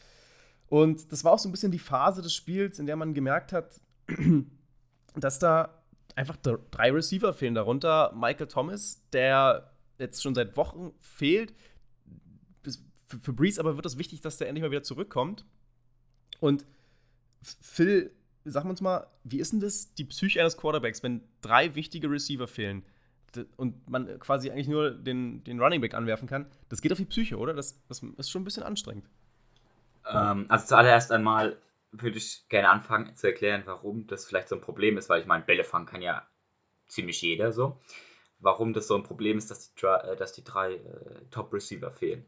[0.67, 3.51] Und das war auch so ein bisschen die Phase des Spiels, in der man gemerkt
[3.51, 3.81] hat,
[5.15, 5.81] dass da
[6.15, 7.55] einfach drei Receiver fehlen.
[7.55, 9.70] Darunter Michael Thomas, der
[10.01, 11.53] jetzt schon seit Wochen fehlt.
[13.07, 15.45] Für, Breeze aber wird es wichtig, dass der endlich mal wieder zurückkommt.
[16.39, 16.65] Und
[17.41, 18.11] Phil,
[18.45, 22.47] sag uns mal, wie ist denn das, die Psyche eines Quarterbacks, wenn drei wichtige Receiver
[22.47, 22.83] fehlen
[23.57, 26.45] und man quasi eigentlich nur den, den Running Back anwerfen kann?
[26.69, 27.53] Das geht auf die Psyche, oder?
[27.53, 29.09] Das, das ist schon ein bisschen anstrengend.
[30.09, 31.57] Ähm, also zuallererst einmal
[31.91, 35.27] würde ich gerne anfangen zu erklären, warum das vielleicht so ein Problem ist, weil ich
[35.27, 36.25] meine, Bälle fangen kann ja
[36.87, 37.79] ziemlich jeder so.
[38.41, 42.25] Warum das so ein Problem ist, dass die, äh, dass die drei äh, Top-Receiver fehlen.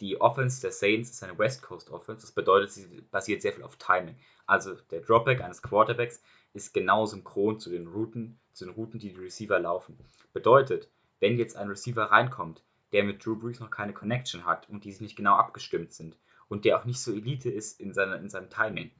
[0.00, 3.62] Die Offense der Saints ist eine West Coast Offense, das bedeutet, sie basiert sehr viel
[3.62, 4.16] auf Timing.
[4.46, 6.20] Also der Dropback eines Quarterbacks
[6.54, 9.96] ist genau synchron zu den Routen, zu den Routen, die die Receiver laufen.
[10.32, 10.90] Bedeutet,
[11.20, 14.90] wenn jetzt ein Receiver reinkommt, der mit Drew Brees noch keine Connection hat und die
[14.90, 16.18] sich nicht genau abgestimmt sind
[16.48, 18.90] und der auch nicht so Elite ist in, seiner, in seinem Timing,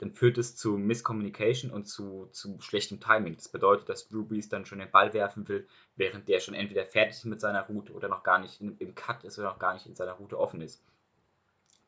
[0.00, 3.36] dann führt es zu Miscommunication und zu, zu schlechtem Timing.
[3.36, 6.86] Das bedeutet, dass Drew Brees dann schon den Ball werfen will, während der schon entweder
[6.86, 9.74] fertig ist mit seiner Route oder noch gar nicht im Cut ist oder noch gar
[9.74, 10.82] nicht in seiner Route offen ist.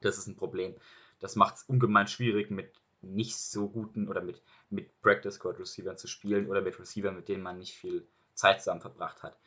[0.02, 0.74] Das ist ein Problem.
[1.20, 2.70] Das macht es ungemein schwierig, mit
[3.00, 7.28] nicht so guten oder mit, mit Practice Squad Receivern zu spielen oder mit Receivern, mit
[7.28, 9.38] denen man nicht viel Zeit zusammen verbracht hat.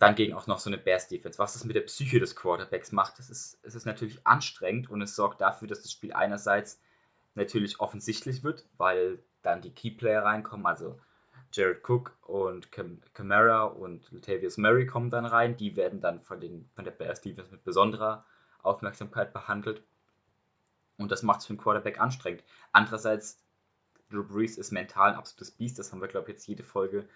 [0.00, 1.38] Dann gegen auch noch so eine Bears Defense.
[1.38, 5.02] Was das mit der Psyche des Quarterbacks macht, das ist, es ist natürlich anstrengend und
[5.02, 6.80] es sorgt dafür, dass das Spiel einerseits
[7.34, 10.98] natürlich offensichtlich wird, weil dann die Keyplayer reinkommen, also
[11.52, 15.56] Jared Cook und Cam Camara und Latavius Murray kommen dann rein.
[15.56, 18.24] Die werden dann von, den, von der Bears Defense mit besonderer
[18.62, 19.82] Aufmerksamkeit behandelt.
[20.96, 22.44] Und das macht es für den Quarterback anstrengend.
[22.72, 23.42] Andererseits,
[24.10, 25.78] Drew Brees ist mental ein absolutes Biest.
[25.78, 27.08] Das haben wir, glaube ich, jetzt jede Folge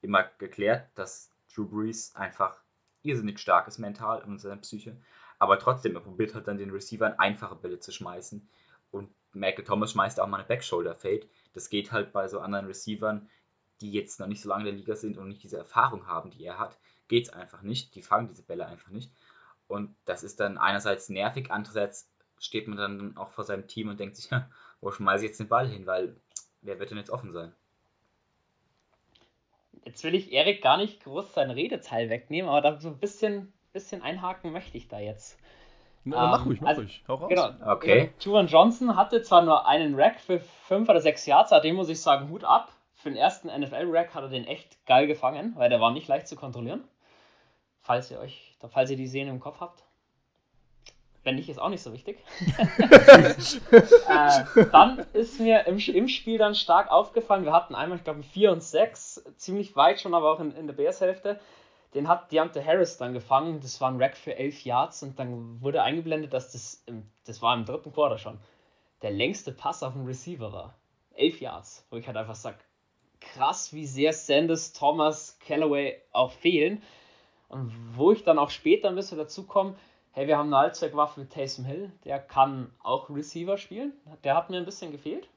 [0.00, 2.62] immer geklärt, dass Drew Brees einfach
[3.02, 4.96] irrsinnig stark ist mental und seine Psyche.
[5.38, 8.48] Aber trotzdem, er probiert halt dann den Receivern einfache Bälle zu schmeißen.
[8.90, 11.26] Und Michael Thomas schmeißt auch mal eine Backshoulder-Fade.
[11.54, 13.28] Das geht halt bei so anderen Receivern,
[13.80, 16.30] die jetzt noch nicht so lange in der Liga sind und nicht diese Erfahrung haben,
[16.30, 17.94] die er hat, geht es einfach nicht.
[17.94, 19.12] Die fangen diese Bälle einfach nicht.
[19.66, 24.00] Und das ist dann einerseits nervig, andererseits steht man dann auch vor seinem Team und
[24.00, 24.48] denkt sich, ja,
[24.80, 26.16] wo schmeiße ich jetzt den Ball hin, weil
[26.60, 27.54] wer wird denn jetzt offen sein?
[29.84, 33.52] Jetzt will ich Erik gar nicht groß sein Redeteil wegnehmen, aber da so ein bisschen,
[33.72, 35.38] bisschen einhaken möchte ich da jetzt.
[36.04, 37.04] Na, ähm, mach ruhig, mach also, ruhig.
[37.06, 37.28] Hau raus.
[37.28, 37.50] Genau.
[37.72, 38.10] Okay.
[38.20, 42.00] Juwan Johnson hatte zwar nur einen Rack für fünf oder sechs Yards, dem muss ich
[42.00, 42.72] sagen, Hut ab.
[42.94, 46.28] Für den ersten NFL-Rack hat er den echt geil gefangen, weil der war nicht leicht
[46.28, 46.84] zu kontrollieren.
[47.80, 49.82] Falls ihr euch, falls ihr die Szene im Kopf habt.
[51.24, 52.18] Wenn nicht, ist auch nicht so wichtig.
[53.70, 58.24] äh, dann ist mir im, im, Spiel dann stark aufgefallen, wir hatten einmal, ich glaube,
[58.24, 61.38] 4 und 6, ziemlich weit schon, aber auch in, in der Bears-Hälfte.
[61.94, 63.60] Den hat Deontay Harris dann gefangen.
[63.60, 67.42] Das war ein Rack für 11 Yards und dann wurde eingeblendet, dass das, im, das
[67.42, 68.38] war im dritten Quarter schon,
[69.02, 70.74] der längste Pass auf den Receiver war.
[71.14, 72.58] 11 Yards, wo ich halt einfach sage,
[73.20, 76.82] krass, wie sehr Sanders, Thomas, Callaway auch fehlen.
[77.48, 79.76] Und wo ich dann auch später ein bisschen dazu komme,
[80.12, 83.92] hey, wir haben eine Allzweckwaffe mit Taysom Hill, der kann auch Receiver spielen.
[84.24, 85.28] Der hat mir ein bisschen gefehlt.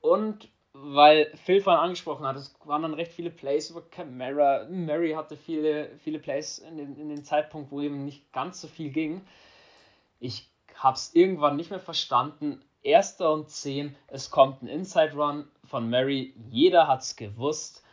[0.00, 4.66] Und weil Phil vorhin angesprochen hat, es waren dann recht viele Plays über Camara.
[4.68, 8.68] Mary hatte viele, viele Plays in den, in den Zeitpunkt, wo eben nicht ganz so
[8.68, 9.22] viel ging.
[10.20, 12.62] Ich habe es irgendwann nicht mehr verstanden.
[12.82, 16.34] Erster und zehn, es kommt ein Inside Run von Mary.
[16.48, 17.84] Jeder hat es gewusst.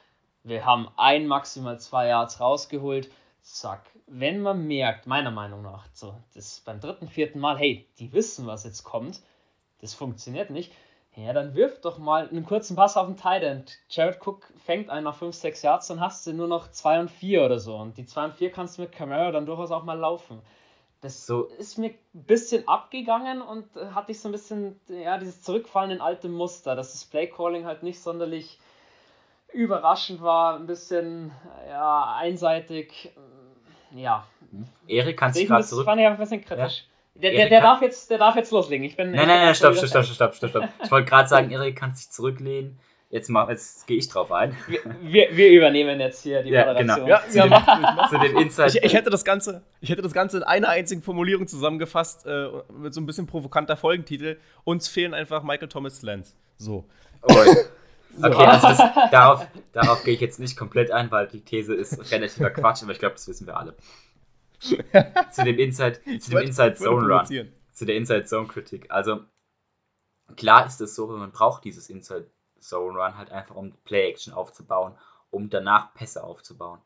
[0.43, 3.11] Wir haben ein, maximal zwei Yards rausgeholt.
[3.41, 8.13] Zack, wenn man merkt, meiner Meinung nach, so, das beim dritten, vierten Mal, hey, die
[8.13, 9.21] wissen, was jetzt kommt,
[9.81, 10.71] das funktioniert nicht,
[11.17, 13.79] ja, dann wirf doch mal einen kurzen Pass auf den Tight End.
[13.89, 17.11] Jared Cook fängt einen nach 5, 6 Yards, dann hast du nur noch 2 und
[17.11, 17.75] 4 oder so.
[17.75, 20.41] Und die 2 und 4 kannst du mit Camara dann durchaus auch mal laufen.
[21.01, 21.43] Das so.
[21.43, 26.01] ist mir ein bisschen abgegangen und hatte ich so ein bisschen, ja, dieses Zurückfallen in
[26.01, 28.59] alte Muster, dass das Playcalling halt nicht sonderlich
[29.53, 31.31] überraschend war, ein bisschen,
[31.67, 33.11] ja, einseitig
[33.91, 34.25] ja.
[34.87, 35.85] Erik, kannst du gerade zurück...
[35.85, 36.79] Das fand ich ein bisschen kritisch.
[36.79, 36.96] Ja?
[37.21, 38.85] Der, der, der, darf jetzt, der darf jetzt loslegen.
[38.85, 40.69] Ich bin, nein, nein, nein, stopp, stopp, stopp, stopp, stopp, stopp.
[40.83, 42.79] Ich wollte gerade sagen, Erik, kannst dich zurücklehnen.
[43.09, 44.55] Jetzt, jetzt gehe ich drauf ein.
[44.67, 47.05] Wir, wir, wir, übernehmen jetzt hier die ja, Moderation.
[47.05, 47.07] Genau.
[47.07, 48.75] Ja, zu, ja, dem, mach, zu dem Insight.
[48.75, 52.49] Ich, ich, hätte das Ganze, ich hätte das Ganze in einer einzigen Formulierung zusammengefasst, äh,
[52.77, 54.37] mit so ein bisschen provokanter Folgentitel.
[54.65, 56.33] Uns fehlen einfach Michael Thomas Lance.
[56.57, 56.83] So.
[57.21, 57.33] Oh,
[58.17, 58.27] so.
[58.27, 62.11] Okay, also das, darauf, darauf gehe ich jetzt nicht komplett ein, weil die These ist
[62.11, 63.73] relativer Quatsch, aber ich glaube, das wissen wir alle.
[64.59, 67.51] zu dem Inside, zu dem Inside Zone Run.
[67.71, 68.89] Zu der Inside Zone Kritik.
[68.89, 69.21] Also,
[70.35, 74.33] klar ist es so, man braucht dieses Inside Zone Run halt einfach, um Play Action
[74.33, 74.95] aufzubauen,
[75.29, 76.79] um danach Pässe aufzubauen.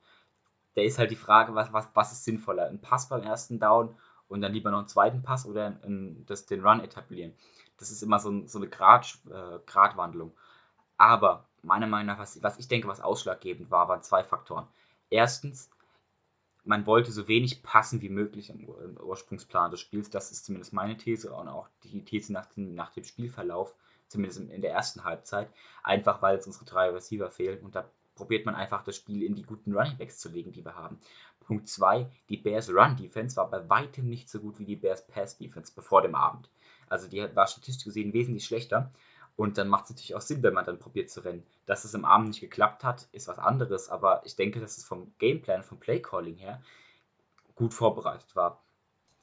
[0.76, 2.68] Da ist halt die Frage, was, was, was ist sinnvoller?
[2.68, 3.96] Ein Pass beim ersten Down
[4.28, 7.34] und dann lieber noch einen zweiten Pass oder ein, das, den Run etablieren?
[7.78, 10.34] Das ist immer so, so eine Grad, äh, Gradwandlung.
[10.98, 14.68] Aber meiner Meinung nach, was, was ich denke, was ausschlaggebend war, waren zwei Faktoren.
[15.10, 15.70] Erstens,
[16.64, 18.68] man wollte so wenig passen wie möglich im,
[19.00, 20.10] Ursprungsplan des Spiels.
[20.10, 23.76] Das ist zumindest meine These und auch die These nach dem, nach dem Spielverlauf,
[24.08, 25.50] zumindest in der ersten Halbzeit.
[25.84, 29.36] Einfach weil es unsere drei Receiver fehlen und da probiert man einfach das Spiel in
[29.36, 31.00] die guten Running Backs zu legen, die wir haben.
[31.40, 35.08] Punkt 2, die Bears Run Defense war bei weitem nicht so gut wie die Bears
[35.08, 36.50] Pass Defense bevor dem Abend.
[36.88, 38.92] Also die war statistisch gesehen wesentlich schlechter
[39.36, 41.44] Und dann macht es natürlich auch Sinn, wenn man dann probiert zu rennen.
[41.66, 44.84] Dass es im Arm nicht geklappt hat, ist was anderes, aber ich denke, dass es
[44.84, 46.62] vom Gameplan, vom Playcalling her
[47.56, 48.62] gut vorbereitet war.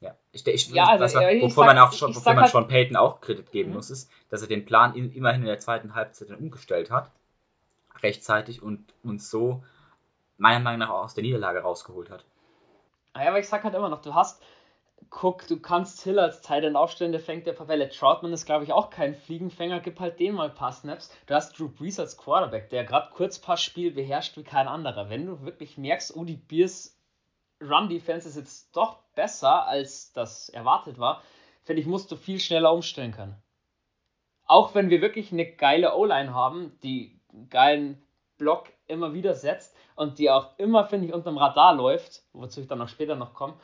[0.00, 2.96] Ja, ich, ich, ja, also, was, wovon man auch schon, wovon man halt, Sean Payton
[2.96, 3.76] auch Kredit geben mhm.
[3.76, 7.10] muss, ist, dass er den Plan immerhin in der zweiten Halbzeit dann umgestellt hat,
[8.00, 9.64] rechtzeitig und uns so
[10.36, 12.24] meiner Meinung nach auch aus der Niederlage rausgeholt hat.
[13.16, 14.40] Ja, aber ich sag halt immer noch, du hast,
[15.10, 17.88] guck, du kannst Hill als Titan aufstellen, der fängt der Favelle.
[17.88, 21.10] Troutman ist, glaube ich, auch kein Fliegenfänger, gib halt den mal ein paar Snaps.
[21.26, 25.10] Du hast Drew Brees als Quarterback, der gerade Kurzpassspiel beherrscht wie kein anderer.
[25.10, 26.98] Wenn du wirklich merkst, oh, die Bears
[27.60, 31.22] Run-Defense ist jetzt doch besser, als das erwartet war,
[31.64, 33.36] finde ich, musst du viel schneller umstellen können.
[34.46, 38.02] Auch wenn wir wirklich eine geile O-Line haben, die einen geilen
[38.38, 42.68] Block immer wieder setzt und die auch immer, finde ich, unterm Radar läuft, wozu ich
[42.68, 43.54] dann auch später noch komme.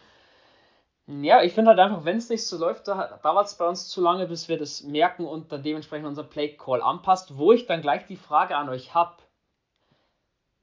[1.07, 3.89] Ja, ich finde halt einfach, wenn es nicht so läuft, da dauert es bei uns
[3.89, 7.83] zu lange, bis wir das merken und dann dementsprechend unser Play-Call anpasst, wo ich dann
[7.83, 9.17] gleich die Frage an euch habe.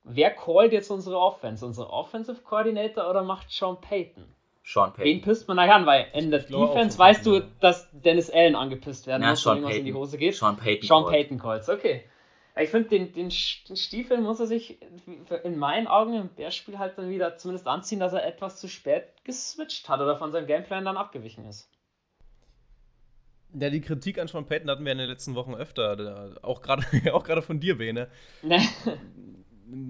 [0.03, 1.63] Wer callt jetzt unsere Offense?
[1.63, 4.25] Unsere Offensive Coordinator oder macht Sean Payton?
[4.63, 5.05] Sean Payton.
[5.05, 5.85] Wen pisst man nachher an?
[5.85, 9.77] Weil in der Defense weißt du, dass Dennis Allen angepisst werden ja, muss, wenn irgendwas
[9.77, 10.35] in die Hose geht.
[10.35, 10.87] Sean Payton.
[10.87, 12.03] Sean Payton calls, okay.
[12.59, 14.77] Ich finde, den, den, den Stiefel muss er sich
[15.43, 19.05] in meinen Augen im Bärspiel halt dann wieder zumindest anziehen, dass er etwas zu spät
[19.23, 21.69] geswitcht hat oder von seinem Gameplan dann abgewichen ist.
[23.53, 26.83] Ja, die Kritik an Sean Payton hatten wir in den letzten Wochen öfter, auch gerade
[27.13, 28.09] auch von dir, Bene.
[28.41, 28.61] Nee.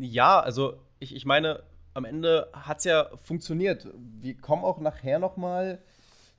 [0.02, 3.88] Ja, also ich, ich meine, am Ende hat es ja funktioniert.
[4.20, 5.80] Wir kommen auch nachher noch mal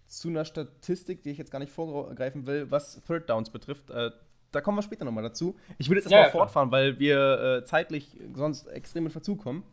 [0.06, 3.90] zu einer Statistik, die ich jetzt gar nicht vorgreifen will, was Third Downs betrifft.
[3.90, 4.10] Äh,
[4.52, 5.56] da kommen wir später noch mal dazu.
[5.78, 9.42] Ich will jetzt erstmal ja, ja, fortfahren, weil wir äh, zeitlich sonst extrem in Verzug
[9.42, 9.64] kommen.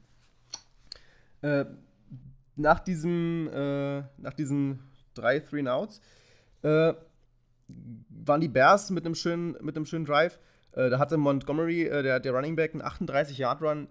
[1.42, 1.66] Äh,
[2.56, 4.80] nach diesem, äh, nach diesen
[5.14, 6.02] drei Three Outs
[6.62, 6.94] äh,
[7.68, 10.40] waren die Bears mit einem schönen, mit einem schönen Drive.
[10.72, 13.88] Äh, da hatte Montgomery, äh, der, der Running Back, einen 38-Yard-Run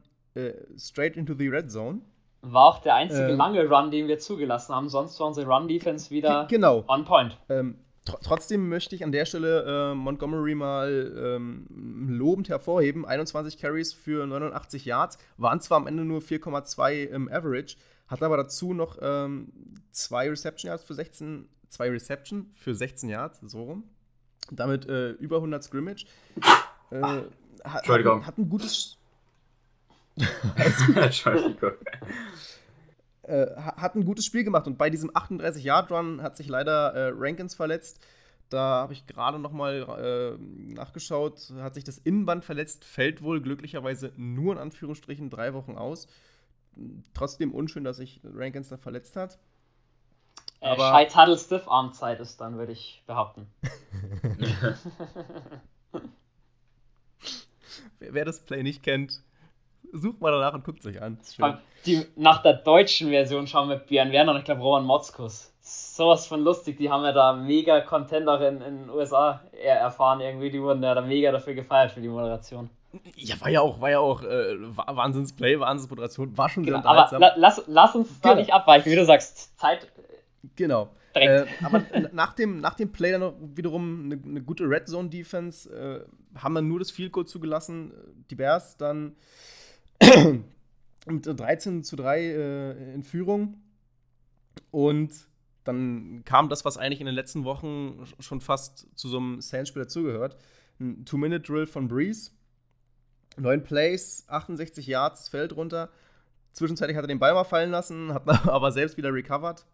[0.77, 2.01] straight into the Red Zone.
[2.43, 4.89] War auch der einzige ähm, lange Run, den wir zugelassen haben.
[4.89, 6.85] Sonst war unsere Run-Defense wieder genau.
[6.87, 7.37] on point.
[7.49, 11.67] Ähm, tr trotzdem möchte ich an der Stelle äh, Montgomery mal ähm,
[12.09, 13.05] lobend hervorheben.
[13.05, 18.37] 21 Carries für 89 Yards, waren zwar am Ende nur 4,2 im Average, hat aber
[18.37, 19.53] dazu noch ähm,
[19.91, 23.85] zwei Reception Yards für 16, zwei Reception für 16 Yards, so rum.
[24.51, 26.07] Damit äh, über 100 Scrimmage.
[26.91, 28.21] Äh, hat, Entschuldigung.
[28.21, 28.97] Hat, hat ein gutes.
[30.57, 31.75] Entschuldigung
[33.29, 37.55] äh, hat ein gutes Spiel gemacht und bei diesem 38-Yard-Run hat sich leider äh, Rankins
[37.55, 38.01] verletzt.
[38.49, 43.43] Da habe ich gerade noch mal äh, nachgeschaut, hat sich das Innenband verletzt, fällt wohl
[43.43, 46.09] glücklicherweise nur in Anführungsstrichen drei Wochen aus.
[47.13, 49.39] Trotzdem unschön, dass sich Rankins da verletzt hat.
[50.61, 53.47] Äh, Aber Schei Tuttle Stiff Arm Zeit ist dann, würde ich behaupten.
[57.99, 59.23] wer, wer das Play nicht kennt,
[59.93, 61.19] Sucht mal danach und guckt es euch an.
[61.87, 65.53] Die, nach der deutschen Version schauen wir Björn Werner und ich glaube Roman Motzkus.
[65.61, 70.63] Sowas von lustig, die haben ja da mega Contenderin in den USA erfahren irgendwie, die
[70.63, 72.71] wurden ja da mega dafür gefeiert für die Moderation.
[73.17, 77.19] Ja, war ja auch, war ja auch äh, Wahnsinnsplay, Wahnsinnsmoderation, war schon genau, sehr Aber
[77.19, 78.41] la, lass, lass uns da genau.
[78.41, 79.89] nicht abweichen, wie du sagst, Zeit.
[80.57, 80.89] Genau.
[81.15, 85.71] Äh, aber nach dem, nach dem Play dann wiederum eine, eine gute Red Zone Defense,
[85.71, 87.93] äh, haben dann nur das Field Goal zugelassen,
[88.31, 89.17] die Bears dann
[91.07, 93.63] mit 13 zu 3 äh, in Führung.
[94.71, 95.13] Und
[95.65, 99.83] dann kam das, was eigentlich in den letzten Wochen schon fast zu so einem Saints-Spiel
[99.83, 100.37] dazugehört.
[100.81, 102.31] Ein Two-Minute-Drill von Breeze.
[103.37, 105.91] Neun Plays, 68 Yards, Feld runter.
[106.53, 109.65] Zwischenzeitlich hat er den Ball mal fallen lassen, hat aber selbst wieder recovered.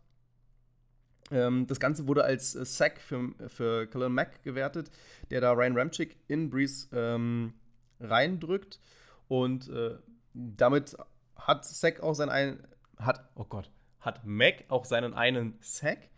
[1.31, 4.91] Ähm, das Ganze wurde als äh, Sack für, für Khalil Mack gewertet,
[5.31, 7.55] der da Ryan Ramchick in Breeze ähm,
[8.01, 8.81] reindrückt.
[9.29, 9.97] Und äh,
[10.35, 10.97] damit
[11.37, 12.67] hat Sack auch seinen einen,
[12.99, 13.71] hat, oh Gott,
[14.01, 16.11] hat Mac auch seinen einen Sack.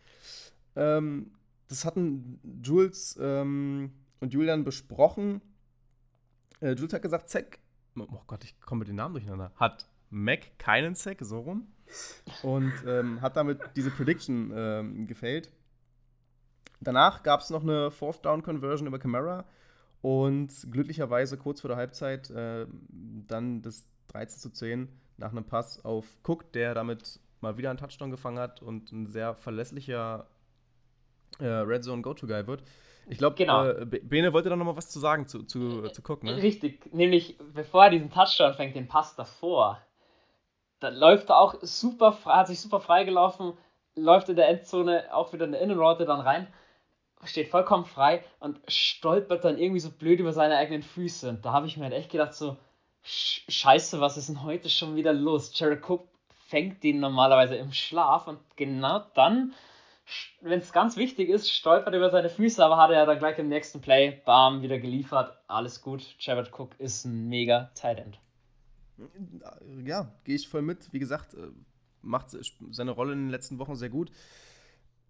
[0.75, 1.33] Ähm,
[1.69, 5.41] das hatten Jules ähm, und Julian besprochen.
[6.61, 7.59] Äh, Jules hat gesagt, Zack,
[7.97, 11.69] oh Gott, ich komme mit den Namen durcheinander, hat Mac keinen Sack, so rum.
[12.43, 15.53] Und ähm, hat damit diese Prediction ähm, gefällt.
[16.81, 19.45] Danach gab es noch eine Fourth Down Conversion über Camara
[20.03, 24.89] und glücklicherweise kurz vor der Halbzeit äh, dann das 13 zu 10
[25.19, 29.07] nach einem Pass auf Cook, der damit mal wieder einen Touchdown gefangen hat und ein
[29.07, 30.27] sehr verlässlicher
[31.39, 32.63] äh, Red Zone Go-To-Guy wird.
[33.09, 33.67] Ich glaube, genau.
[33.67, 36.37] äh, Bene wollte da noch mal was zu sagen zu, zu, zu Cook, ne?
[36.37, 39.81] Richtig, nämlich bevor er diesen Touchdown fängt, den Pass davor,
[40.81, 43.53] da läuft er auch super frei, hat sich super frei gelaufen,
[43.95, 46.49] läuft in der Endzone auch wieder in der Innenroute dann rein.
[47.25, 51.29] steht vollkommen frei und stolpert dann irgendwie so blöd über seine eigenen Füße.
[51.31, 52.57] Und da habe ich mir halt echt gedacht, so,
[53.07, 55.57] Scheiße, was ist denn heute schon wieder los?
[55.57, 56.09] Jared Cook
[56.49, 59.55] fängt ihn normalerweise im Schlaf und genau dann,
[60.41, 63.39] wenn es ganz wichtig ist, stolpert er über seine Füße, aber hat er dann gleich
[63.39, 65.39] im nächsten Play, bam, wieder geliefert.
[65.47, 66.17] Alles gut.
[66.19, 68.19] Jared Cook ist ein mega Tight End.
[69.85, 70.93] Ja, gehe ich voll mit.
[70.93, 71.49] Wie gesagt, äh,
[72.03, 72.37] macht
[72.71, 74.11] seine Rolle in den letzten Wochen sehr gut.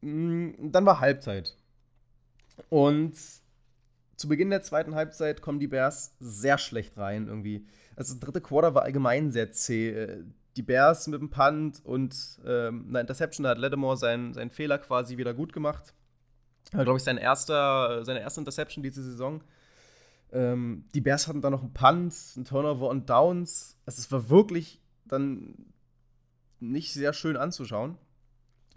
[0.03, 1.57] Mm, dann war Halbzeit.
[2.69, 3.17] Und
[4.17, 7.67] zu Beginn der zweiten Halbzeit kommen die Bears sehr schlecht rein irgendwie.
[7.97, 9.91] Also das dritte Quarter war allgemein sehr zäh.
[9.91, 10.25] Äh,
[10.57, 12.17] die Bears mit dem Punt und
[12.47, 15.93] ähm, einer Interception, da hat Lattimore seinen, seinen Fehler quasi wieder gut gemacht.
[16.73, 19.43] War, glaube ich, sein erster, seine erste Interception diese Saison.
[20.33, 23.77] Ähm, die Bears hatten dann noch einen Punt, einen Turnover und Downs.
[23.85, 25.73] Also es war wirklich dann
[26.59, 27.99] nicht sehr schön anzuschauen.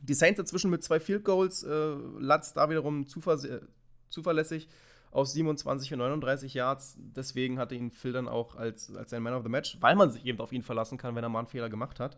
[0.01, 4.67] Die Saints dazwischen mit zwei Field Goals, äh, Latz da wiederum zuverlässig
[5.11, 6.95] aus 27 und 39 Yards.
[6.97, 10.11] Deswegen hatte ihn Phil dann auch als, als sein Man of the Match, weil man
[10.11, 12.17] sich eben auf ihn verlassen kann, wenn er mal einen Fehler gemacht hat.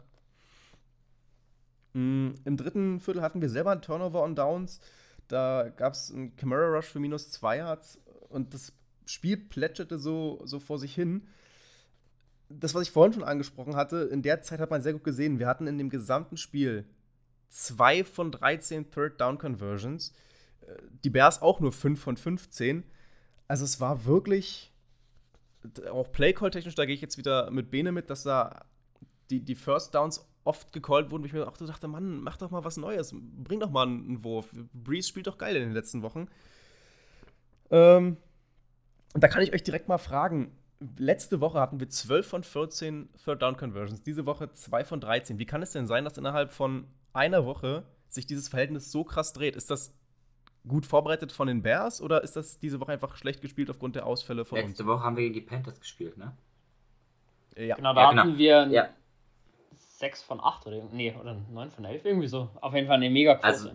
[1.93, 4.79] Mm, Im dritten Viertel hatten wir selber einen Turnover on Downs.
[5.27, 8.73] Da gab es einen Camera Rush für minus 2 Yards und das
[9.05, 11.27] Spiel plätscherte so, so vor sich hin.
[12.49, 15.39] Das, was ich vorhin schon angesprochen hatte, in der Zeit hat man sehr gut gesehen,
[15.39, 16.85] wir hatten in dem gesamten Spiel
[17.47, 20.13] zwei von 13 Third Down Conversions
[21.03, 22.83] die Bears auch nur 5 von 15.
[23.47, 24.71] Also es war wirklich,
[25.91, 28.65] auch Playcall-technisch, da gehe ich jetzt wieder mit Bene mit, dass da
[29.29, 32.37] die, die First Downs oft gecallt wurden, wo ich mir auch so dachte, Mann, mach
[32.37, 34.49] doch mal was Neues, bring doch mal einen Wurf.
[34.73, 36.27] Breeze spielt doch geil in den letzten Wochen.
[37.69, 38.17] Ähm,
[39.13, 40.51] da kann ich euch direkt mal fragen,
[40.97, 45.37] letzte Woche hatten wir 12 von 14 Third Down Conversions, diese Woche 2 von 13.
[45.37, 49.33] Wie kann es denn sein, dass innerhalb von einer Woche sich dieses Verhältnis so krass
[49.33, 49.55] dreht?
[49.55, 49.93] Ist das
[50.67, 54.05] gut vorbereitet von den Bears oder ist das diese Woche einfach schlecht gespielt aufgrund der
[54.05, 54.91] Ausfälle von Letzte uns?
[54.91, 56.35] Woche haben wir gegen die Panthers gespielt, ne?
[57.55, 57.75] Ja.
[57.75, 58.37] Genau, da ja, hatten genau.
[58.37, 58.89] wir ja.
[59.75, 62.49] 6 von 8 oder, nee, oder 9 von 11, irgendwie so.
[62.61, 63.45] Auf jeden Fall eine mega Quote.
[63.45, 63.71] Also,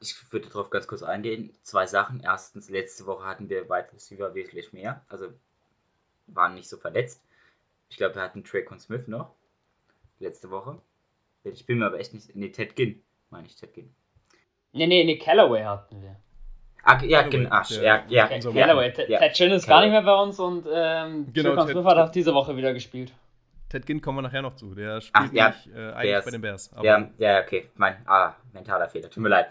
[0.00, 1.50] ich würde darauf ganz kurz eingehen.
[1.62, 2.20] Zwei Sachen.
[2.20, 5.28] Erstens, letzte Woche hatten wir Wide Receiver wesentlich mehr, also
[6.28, 7.22] waren nicht so verletzt.
[7.88, 9.34] Ich glaube, wir hatten Traycon Smith noch,
[10.18, 10.80] letzte Woche.
[11.44, 13.94] Ich bin mir aber echt nicht, nee, Ted Ginn, meine ich, Ted Ginn.
[14.72, 16.16] Nee, nee, nee, Callaway hatten wir.
[16.88, 17.48] Ach, ja, genau.
[17.50, 18.30] Ach, ja, ja.
[18.30, 18.38] ja.
[18.38, 18.92] Callaway.
[18.92, 19.18] Ted, ja.
[19.18, 22.10] Ted Ginn ist gar nicht mehr bei uns und ähm, genau, Ted, Smith hat auch
[22.10, 23.12] diese Woche wieder gespielt.
[23.68, 24.72] Ted Ginn kommen wir nachher noch zu.
[24.72, 26.70] Der spielt Ach, ja, nicht, äh, eigentlich bei den Bears.
[26.82, 27.68] ja, ja, okay.
[27.74, 29.10] Mein ah, mentaler Fehler.
[29.10, 29.48] Tut mir leid.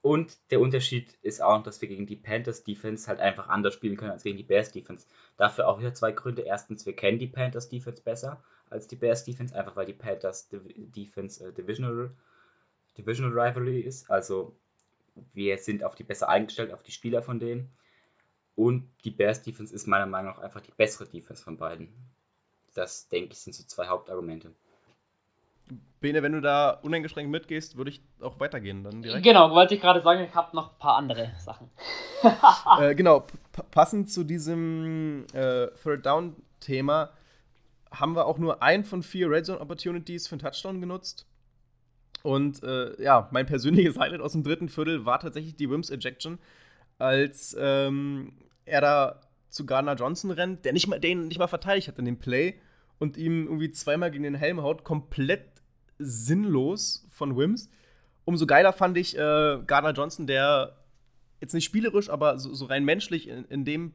[0.00, 3.96] Und der Unterschied ist auch, dass wir gegen die Panthers Defense halt einfach anders spielen
[3.96, 5.08] können als gegen die Bears Defense.
[5.36, 6.42] Dafür auch wieder zwei Gründe.
[6.42, 10.48] Erstens, wir kennen die Panthers Defense besser als die Bears Defense, einfach weil die Panthers
[10.52, 12.12] Defense äh, Divisional,
[12.96, 14.08] Divisional Rivalry ist.
[14.08, 14.56] Also
[15.32, 17.70] wir sind auf die besser eingestellt, auf die Spieler von denen.
[18.54, 21.88] Und die Bears Defense ist meiner Meinung nach einfach die bessere Defense von beiden.
[22.74, 24.52] Das, denke ich, sind so zwei Hauptargumente.
[26.00, 29.22] Bene, wenn du da uneingeschränkt mitgehst, würde ich auch weitergehen dann direkt.
[29.22, 31.70] Genau, wollte ich gerade sagen, ich habe noch ein paar andere Sachen.
[32.80, 33.26] äh, genau,
[33.70, 37.10] passend zu diesem äh, Third Down Thema
[37.90, 41.26] haben wir auch nur ein von vier Red Zone Opportunities für einen Touchdown genutzt.
[42.22, 46.38] Und äh, ja, mein persönliches Highlight aus dem dritten Viertel war tatsächlich die Wims Ejection,
[46.98, 48.32] als ähm,
[48.64, 52.04] er da zu Gardner Johnson rennt, der nicht mal, den nicht mal verteidigt hat in
[52.04, 52.54] dem Play
[52.98, 55.46] und ihm irgendwie zweimal gegen den Helm haut, komplett
[55.98, 57.68] sinnlos von Wims.
[58.24, 60.76] Umso geiler fand ich äh, Gardner Johnson, der
[61.40, 63.94] jetzt nicht spielerisch, aber so, so rein menschlich in, in, dem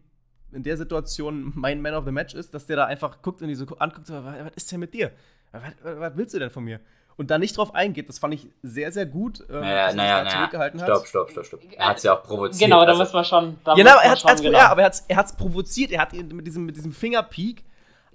[0.51, 3.47] in der Situation mein Man of the Match ist, dass der da einfach guckt und
[3.47, 5.11] die so anguckt, was, ist denn mit dir?
[5.51, 6.79] Was, was willst du denn von mir?
[7.17, 8.09] Und da nicht drauf eingeht.
[8.09, 10.37] Das fand ich sehr, sehr gut, ähm, naja, dass naja, er naja.
[10.37, 10.87] zurückgehalten hat.
[10.87, 11.59] Stopp, stopp, stopp, stopp.
[11.71, 12.69] Er hat es ja auch provoziert.
[12.69, 13.03] Genau, da also.
[13.03, 13.57] muss man schon.
[13.63, 14.57] Da ja, er hat's, genau.
[14.57, 15.91] ja, aber er hat es provoziert.
[15.91, 17.63] Er hat ihn mit diesem, mit diesem Fingerpeak.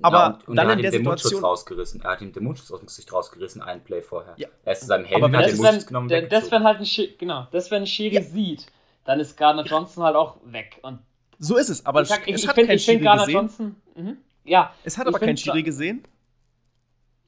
[0.02, 1.44] Aber ja, und, und dann er hat in der den Situation.
[1.44, 2.00] rausgerissen.
[2.02, 4.32] Er hat ihm den Mundschutz aus dem Gesicht rausgerissen, einen Play vorher.
[4.36, 4.48] Ja.
[4.64, 6.08] Er ist in seinem Helm, hat den Mundschutz genommen.
[6.08, 8.22] Der, das, wenn halt ein Schiri, genau, das, wenn ein Schiri ja.
[8.22, 8.66] sieht,
[9.04, 10.78] dann ist Gardner Johnson halt auch weg.
[10.82, 11.00] Und
[11.38, 13.30] so ist es, aber ich sag, ich, es ich hat find, kein Schiri gesehen.
[13.30, 14.16] Johnson, mhm.
[14.44, 16.02] ja, es hat aber kein Schiri gesehen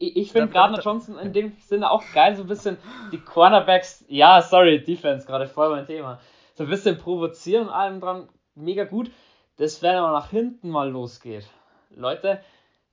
[0.03, 2.79] ich finde Gardner Johnson in dem Sinne auch geil, so ein bisschen
[3.13, 6.21] die Cornerbacks, ja, sorry, Defense, gerade voll mein Thema,
[6.55, 9.11] so ein bisschen provozieren und allem dran, mega gut.
[9.57, 11.47] Das, wenn aber nach hinten mal losgeht,
[11.95, 12.43] Leute,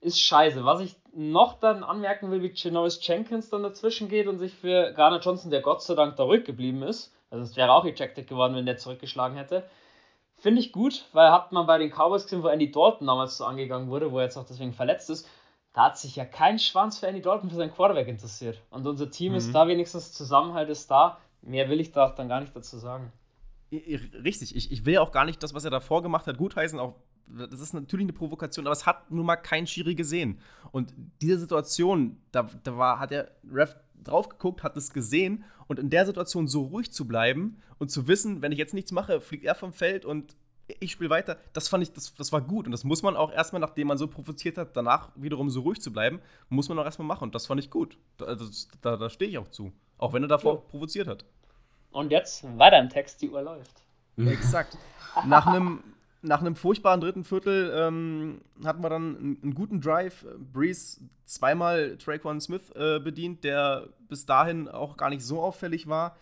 [0.02, 0.64] ist scheiße.
[0.66, 4.94] Was ich noch dann anmerken will, wie Janoris Jenkins dann dazwischen geht und sich für
[4.94, 8.56] Gardner Johnson, der Gott sei Dank da rückgeblieben ist, also es wäre auch ejected geworden,
[8.56, 9.64] wenn der zurückgeschlagen hätte,
[10.38, 13.46] finde ich gut, weil hat man bei den Cowboys gesehen, wo Andy Dalton damals so
[13.46, 15.28] angegangen wurde, wo er jetzt auch deswegen verletzt ist,
[15.74, 18.62] da hat sich ja kein Schwanz für Andy Dalton für seinen Quarterback interessiert.
[18.70, 19.38] Und unser Team mhm.
[19.38, 21.20] ist da wenigstens, Zusammenhalt ist da.
[21.42, 23.12] Mehr will ich da dann gar nicht dazu sagen.
[23.72, 26.80] Richtig, ich, ich will ja auch gar nicht das, was er davor gemacht hat, gutheißen.
[26.80, 26.96] Auch,
[27.28, 30.40] das ist natürlich eine Provokation, aber es hat nun mal kein Schiri gesehen.
[30.72, 35.78] Und diese Situation, da, da war, hat der Ref drauf geguckt, hat es gesehen und
[35.78, 39.22] in der Situation so ruhig zu bleiben und zu wissen, wenn ich jetzt nichts mache,
[39.22, 40.36] fliegt er vom Feld und
[40.80, 42.66] ich spiele weiter, das fand ich, das, das war gut.
[42.66, 45.82] Und das muss man auch erstmal, nachdem man so provoziert hat, danach wiederum so ruhig
[45.82, 47.26] zu bleiben, muss man auch erstmal machen.
[47.26, 47.98] Und das fand ich gut.
[48.18, 48.38] Da,
[48.82, 49.72] da, da stehe ich auch zu.
[49.98, 50.62] Auch wenn er davor ja.
[50.70, 51.26] provoziert hat.
[51.92, 53.82] Und jetzt weiter im Text, die Uhr läuft.
[54.18, 54.78] Exakt.
[55.26, 55.84] Nach einem
[56.22, 60.26] nach einem furchtbaren dritten Viertel ähm, hatten wir dann einen, einen, guten Drive.
[60.52, 66.18] Breeze zweimal Traquan Smith äh, bedient, der bis dahin auch gar nicht so auffällig war.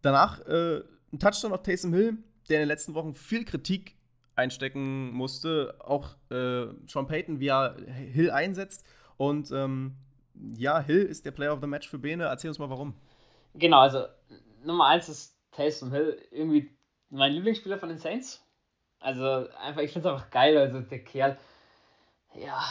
[0.00, 2.16] Danach äh, ein Touchdown auf Taysom Hill,
[2.48, 3.96] der in den letzten Wochen viel Kritik
[4.34, 5.74] einstecken musste.
[5.80, 8.86] Auch äh, Sean Payton, wie er Hill einsetzt.
[9.16, 9.96] Und ähm,
[10.56, 12.24] ja, Hill ist der Player of the Match für Bene.
[12.24, 12.94] Erzähl uns mal warum.
[13.54, 14.04] Genau, also
[14.64, 16.70] Nummer eins ist Taysom Hill, irgendwie
[17.10, 18.44] mein Lieblingsspieler von den Saints.
[19.00, 20.56] Also einfach, ich finde es einfach geil.
[20.56, 21.38] Also der Kerl,
[22.34, 22.62] ja,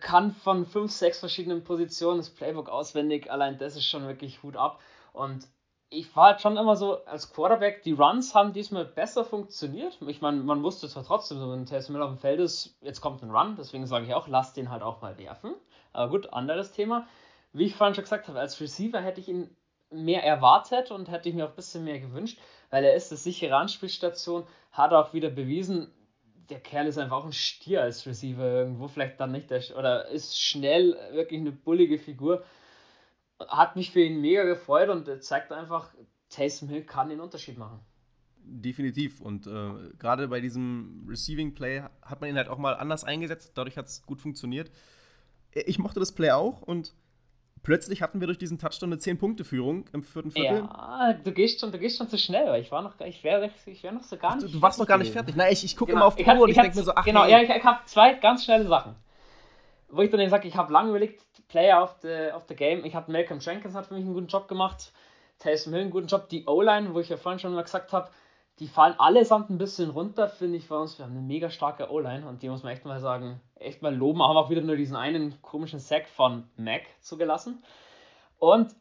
[0.00, 3.30] kann von fünf, sechs verschiedenen Positionen das Playbook auswendig.
[3.30, 4.80] Allein das ist schon wirklich Hut ab.
[5.12, 5.48] Und
[5.90, 9.98] ich war halt schon immer so als Quarterback, die Runs haben diesmal besser funktioniert.
[10.06, 13.22] Ich meine, man wusste zwar trotzdem, wenn Taysom Hill auf dem Feld ist, jetzt kommt
[13.22, 15.52] ein Run, deswegen sage ich auch, lass den halt auch mal werfen.
[15.92, 17.08] Aber gut, anderes Thema.
[17.52, 19.50] Wie ich vorhin schon gesagt habe, als Receiver hätte ich ihn
[19.90, 22.38] mehr erwartet und hätte ich mir auch ein bisschen mehr gewünscht,
[22.70, 25.92] weil er ist eine sichere Anspielstation, hat auch wieder bewiesen,
[26.50, 30.06] der Kerl ist einfach auch ein Stier als Receiver irgendwo, vielleicht dann nicht, der, oder
[30.06, 32.44] ist schnell, wirklich eine bullige Figur.
[33.48, 35.94] Hat mich für ihn mega gefreut und zeigt einfach,
[36.28, 37.80] Taysom Hill kann den Unterschied machen.
[38.42, 39.20] Definitiv.
[39.20, 43.52] Und äh, gerade bei diesem Receiving Play hat man ihn halt auch mal anders eingesetzt.
[43.54, 44.70] Dadurch hat es gut funktioniert.
[45.52, 46.94] Ich mochte das Play auch und
[47.62, 50.60] plötzlich hatten wir durch diesen Touchdown eine 10-Punkte-Führung im vierten Viertel.
[50.60, 53.50] Ja, du gehst schon, du gehst schon zu schnell, weil ich war noch, ich wäre
[53.66, 54.48] ich wär noch so gar nicht.
[54.48, 55.36] Du, du warst noch gar nicht fertig.
[55.36, 56.02] Nein, ich, ich gucke genau.
[56.02, 57.32] immer auf die Uhr und ich, denke mir so, ach Genau, hey.
[57.32, 58.94] ja, ich, ich habe zwei ganz schnelle Sachen.
[59.90, 62.84] Wo ich dann sage, ich habe lange überlegt, Player of the, of the Game.
[62.84, 64.92] Ich habe Malcolm Jenkins hat für mich einen guten Job gemacht.
[65.38, 66.28] Taysom Hill einen guten Job.
[66.28, 68.10] Die O-Line, wo ich ja vorhin schon mal gesagt habe,
[68.60, 70.98] die fallen allesamt ein bisschen runter, finde ich, bei uns.
[70.98, 73.94] Wir haben eine mega starke O-Line und die muss man echt mal sagen, echt mal
[73.94, 74.22] loben.
[74.22, 77.62] Haben auch wieder nur diesen einen komischen Sack von Mac zugelassen.
[78.38, 78.74] Und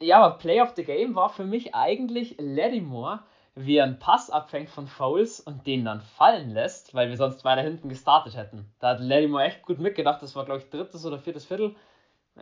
[0.00, 3.20] ja, aber Play of the Game war für mich eigentlich Lattimore,
[3.64, 7.44] wie er einen Pass abfängt von Fouls und den dann fallen lässt, weil wir sonst
[7.44, 8.72] weiter hinten gestartet hätten.
[8.78, 10.22] Da hat Lattimore echt gut mitgedacht.
[10.22, 11.74] Das war, glaube ich, drittes oder viertes Viertel.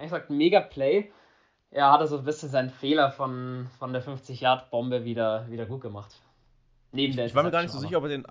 [0.01, 1.11] Ich sag, mega Play.
[1.71, 6.14] Er hat also ein bisschen seinen Fehler von, von der 50-Yard-Bombe wieder, wieder gut gemacht.
[6.93, 8.27] Neben der ich war mir gar nicht so sicher, ob er den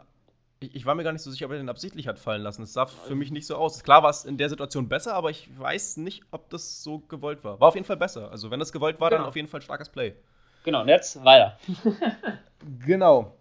[0.59, 2.63] ich, ich, war mir gar nicht so sicher, ob er den absichtlich hat fallen lassen.
[2.63, 3.83] Es sah für mich nicht so aus.
[3.83, 7.43] Klar war es in der Situation besser, aber ich weiß nicht, ob das so gewollt
[7.43, 7.59] war.
[7.59, 8.31] War auf jeden Fall besser.
[8.31, 9.23] Also, wenn das gewollt war, genau.
[9.23, 10.15] dann auf jeden Fall starkes Play.
[10.63, 11.57] Genau, und jetzt weiter.
[12.85, 13.37] genau.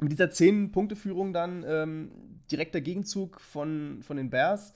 [0.00, 2.10] Mit dieser 10-Punkte-Führung dann ähm,
[2.50, 4.72] direkter Gegenzug von, von den Bears.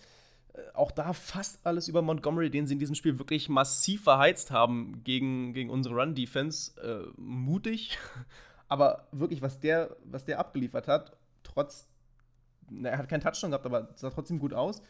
[0.52, 4.50] Äh, auch da fast alles über Montgomery, den sie in diesem Spiel wirklich massiv verheizt
[4.50, 6.80] haben gegen, gegen unsere Run-Defense.
[6.80, 7.98] Äh, mutig,
[8.68, 11.86] aber wirklich, was der, was der abgeliefert hat, trotz,
[12.70, 14.82] na, er hat keinen Touchdown gehabt, aber sah trotzdem gut aus.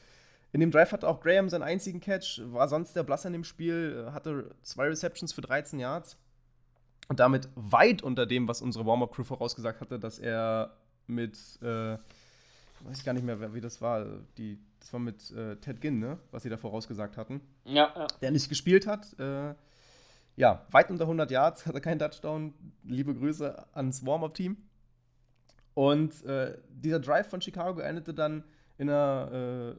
[0.53, 3.45] In dem Drive hatte auch Graham seinen einzigen Catch, war sonst der Blass in dem
[3.45, 6.17] Spiel, hatte zwei Receptions für 13 Yards
[7.09, 10.77] und damit weit unter dem, was unsere Warm-Up-Crew vorausgesagt hatte, dass er
[11.07, 11.97] mit, äh,
[12.81, 14.05] weiß ich gar nicht mehr, wie das war,
[14.39, 16.19] die, das war mit äh, Ted Ginn, ne?
[16.31, 17.41] was sie da vorausgesagt hatten.
[17.65, 18.07] Ja, ja.
[18.23, 19.19] Der nicht gespielt hat.
[19.19, 19.55] Äh,
[20.37, 22.53] ja, weit unter 100 Yards, hatte keinen Touchdown.
[22.85, 24.57] Liebe Grüße ans Warm-Up-Team.
[25.75, 28.45] Und äh, dieser Drive von Chicago endete dann
[28.79, 29.77] in, einer,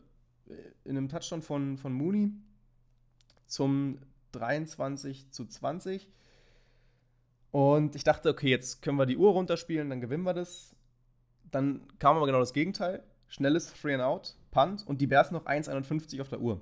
[0.47, 0.53] äh,
[0.83, 2.31] in einem Touchdown von, von Mooney
[3.47, 3.99] zum
[4.31, 6.07] 23 zu 20.
[7.51, 10.75] Und ich dachte, okay, jetzt können wir die Uhr runterspielen, dann gewinnen wir das.
[11.49, 13.03] Dann kam aber genau das Gegenteil.
[13.27, 16.61] Schnelles Free and Out, Punt und die Bears noch 1,51 auf der Uhr.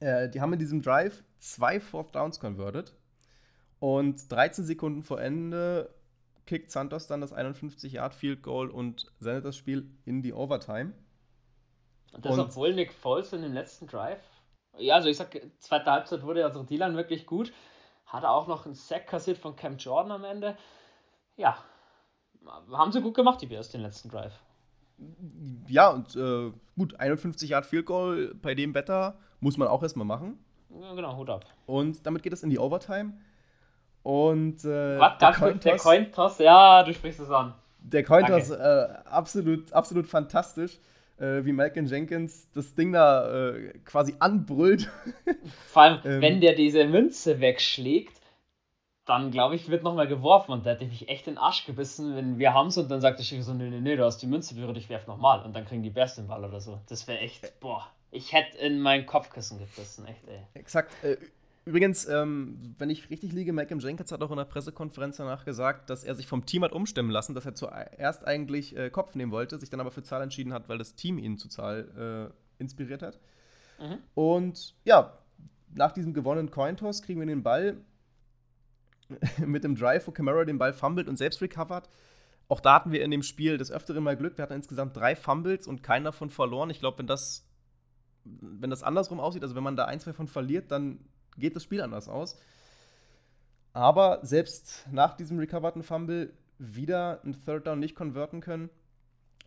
[0.00, 2.94] Äh, die haben in diesem Drive zwei Fourth Downs converted.
[3.78, 5.92] Und 13 Sekunden vor Ende
[6.46, 10.92] kickt Santos dann das 51-Yard-Field-Goal und sendet das Spiel in die Overtime.
[12.12, 14.20] Und das, und obwohl Nick Foles in dem letzten Drive,
[14.78, 17.52] ja, also ich sag, zweite Halbzeit wurde also Dylan wirklich gut.
[18.12, 20.54] Hat er auch noch einen Sack kassiert von Cam Jordan am Ende.
[21.36, 21.56] Ja,
[22.70, 24.38] haben sie gut gemacht, die Bears, den letzten Drive.
[25.66, 30.06] Ja, und äh, gut, 51 Yard Field Goal bei dem Wetter muss man auch erstmal
[30.06, 30.38] machen.
[30.78, 31.46] Ja, genau, Hut ab.
[31.64, 33.14] Und damit geht es in die Overtime.
[34.02, 37.54] Und äh, Was, der, Cointoss, der Cointoss, ja, du sprichst es an.
[37.78, 40.78] Der Cointoss, äh, absolut, absolut fantastisch,
[41.22, 44.90] äh, wie Malcolm Jenkins das Ding da äh, quasi anbrüllt.
[45.68, 48.20] Vor allem, ähm, wenn der diese Münze wegschlägt,
[49.04, 51.64] dann glaube ich, wird nochmal geworfen und da hätte ich mich echt in den Arsch
[51.66, 54.04] gebissen, wenn wir haben es und dann sagt der Schiri so, nee, nee, nee, du
[54.04, 56.60] hast die Münze berührt, ich werf nochmal und dann kriegen die Bears den Ball oder
[56.60, 56.80] so.
[56.88, 60.42] Das wäre echt, boah, ich hätte in mein Kopfkissen gebissen, echt, ey.
[60.54, 60.92] Exakt.
[61.02, 61.16] Äh,
[61.64, 65.90] übrigens, ähm, wenn ich richtig liege, Malcolm Jenkins hat auch in der Pressekonferenz danach gesagt,
[65.90, 69.32] dass er sich vom Team hat umstimmen lassen, dass er zuerst eigentlich äh, Kopf nehmen
[69.32, 72.60] wollte, sich dann aber für Zahl entschieden hat, weil das Team ihn zu Zahl äh,
[72.60, 73.18] inspiriert hat.
[73.80, 73.98] Mhm.
[74.14, 75.18] Und ja,
[75.74, 77.76] nach diesem gewonnenen Cointoss kriegen wir den Ball
[79.46, 81.88] mit dem Drive, wo Camara den Ball fummelt und selbst recovert.
[82.48, 84.36] Auch da hatten wir in dem Spiel des Öfteren mal Glück.
[84.36, 86.70] Wir hatten insgesamt drei Fumbles und keinen davon verloren.
[86.70, 87.48] Ich glaube, wenn das,
[88.24, 91.00] wenn das andersrum aussieht, also wenn man da ein, zwei von verliert, dann
[91.36, 92.38] geht das Spiel anders aus.
[93.72, 98.70] Aber selbst nach diesem recoverten Fumble wieder ein Third Down nicht konverten können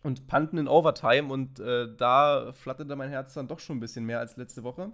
[0.02, 4.04] und panten in Overtime und äh, da flatterte mein Herz dann doch schon ein bisschen
[4.04, 4.92] mehr als letzte Woche.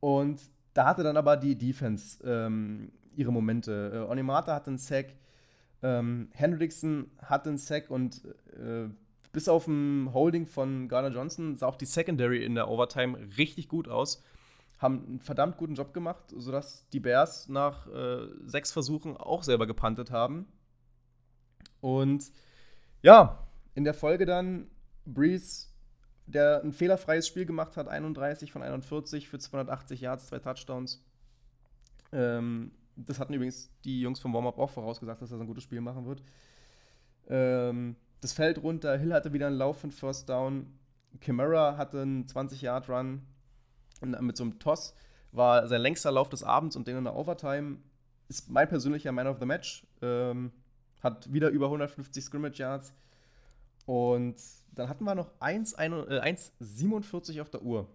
[0.00, 0.40] Und
[0.74, 3.92] da hatte dann aber die Defense ähm, ihre Momente.
[3.94, 5.14] Äh, Onimata hatte einen Sack,
[5.82, 8.88] ähm, Hendrickson hatte einen Sack und äh,
[9.32, 13.68] bis auf ein Holding von Garner Johnson sah auch die Secondary in der Overtime richtig
[13.68, 14.22] gut aus.
[14.80, 19.66] Haben einen verdammt guten Job gemacht, sodass die Bears nach äh, sechs Versuchen auch selber
[19.66, 20.46] gepantet haben.
[21.80, 22.32] Und
[23.02, 24.70] ja, in der Folge dann
[25.06, 25.70] Breeze
[26.32, 31.04] der ein fehlerfreies Spiel gemacht hat, 31 von 41 für 280 Yards, zwei Touchdowns.
[32.12, 35.64] Ähm, das hatten übrigens die Jungs vom Warm-Up auch vorausgesagt, dass er so ein gutes
[35.64, 36.22] Spiel machen wird.
[37.28, 40.66] Ähm, das fällt runter, Hill hatte wieder einen Lauf für First Down,
[41.20, 43.22] Kimura hatte einen 20-Yard-Run
[44.00, 44.94] mit so einem Toss,
[45.32, 47.78] war sein längster Lauf des Abends und den in der Overtime
[48.28, 49.86] ist mein persönlicher Man of the Match.
[50.02, 50.52] Ähm,
[51.02, 52.92] hat wieder über 150 Scrimmage Yards
[53.86, 54.36] und
[54.72, 57.88] dann hatten wir noch 1,47 äh, auf der Uhr.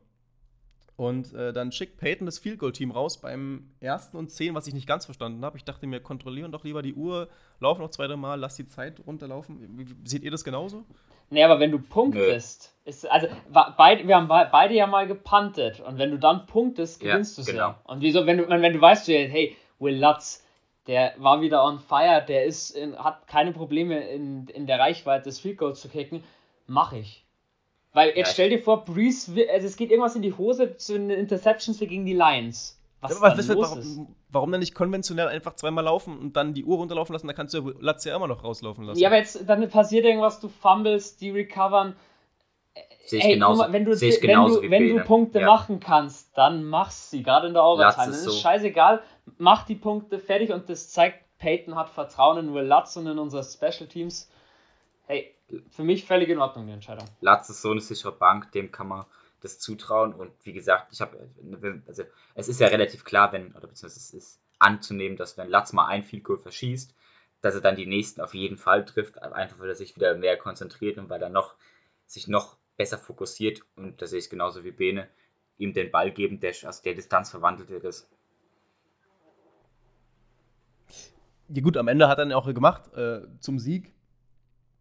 [0.97, 4.65] Und äh, dann schickt Peyton das Field Goal Team raus beim ersten und zehn, was
[4.67, 5.57] ich nicht ganz verstanden habe.
[5.57, 7.27] Ich dachte mir, kontrollieren doch lieber die Uhr,
[7.59, 9.97] lauf noch zwei, drei Mal, lass die Zeit runterlaufen.
[10.05, 10.85] Seht ihr das genauso?
[11.29, 13.27] Nee, aber wenn du punktest, ist, also
[13.77, 17.49] beid, wir haben beide ja mal gepuntet und wenn du dann punktest, gewinnst ja, du
[17.49, 17.67] es genau.
[17.69, 17.81] ja.
[17.83, 20.45] Und wieso, wenn du, wenn, wenn du weißt, hey, Will Lutz,
[20.87, 25.23] der war wieder on fire, der ist in, hat keine Probleme in, in der Reichweite
[25.23, 26.23] des Field Goals zu kicken,
[26.67, 27.24] mache ich.
[27.95, 30.93] Weil jetzt ja, stell dir vor, Breeze, also es geht irgendwas in die Hose zu
[30.93, 32.77] den Interceptions gegen die Lions.
[32.99, 33.99] Was, ja, was warum, ist.
[34.27, 37.27] warum dann nicht konventionell einfach zweimal laufen und dann die Uhr runterlaufen lassen?
[37.27, 38.99] Da kannst du Latz ja immer noch rauslaufen lassen.
[38.99, 41.95] Ja, aber jetzt dann passiert irgendwas, du fumbles, die recovern.
[43.05, 43.61] Sehe ich Ey, genauso.
[43.61, 45.45] Mal, wenn du, wenn genauso du, wenn du Punkte ja.
[45.45, 48.07] machen kannst, dann machst sie, gerade in der Overtime.
[48.07, 48.31] Dann ist so.
[48.31, 49.03] scheißegal,
[49.37, 53.19] mach die Punkte fertig und das zeigt, Peyton hat Vertrauen in Will Lutz und in
[53.19, 54.29] unsere Special Teams.
[55.07, 55.34] Hey,
[55.69, 57.05] für mich völlig in Ordnung, die Entscheidung.
[57.21, 59.05] Latz ist so eine sichere Bank, dem kann man
[59.41, 60.13] das zutrauen.
[60.13, 61.29] Und wie gesagt, ich habe,
[61.87, 65.73] also es ist ja relativ klar, wenn, oder beziehungsweise es ist anzunehmen, dass wenn Latz
[65.73, 66.95] mal ein Field Goal verschießt,
[67.41, 70.37] dass er dann die nächsten auf jeden Fall trifft, einfach weil er sich wieder mehr
[70.37, 71.55] konzentriert und weil er noch
[72.07, 75.07] sich noch besser fokussiert und da sehe ich es genauso wie Bene,
[75.57, 78.09] ihm den Ball geben, der aus der Distanz verwandelt ist.
[81.49, 83.94] Ja gut, am Ende hat er ihn auch gemacht äh, zum Sieg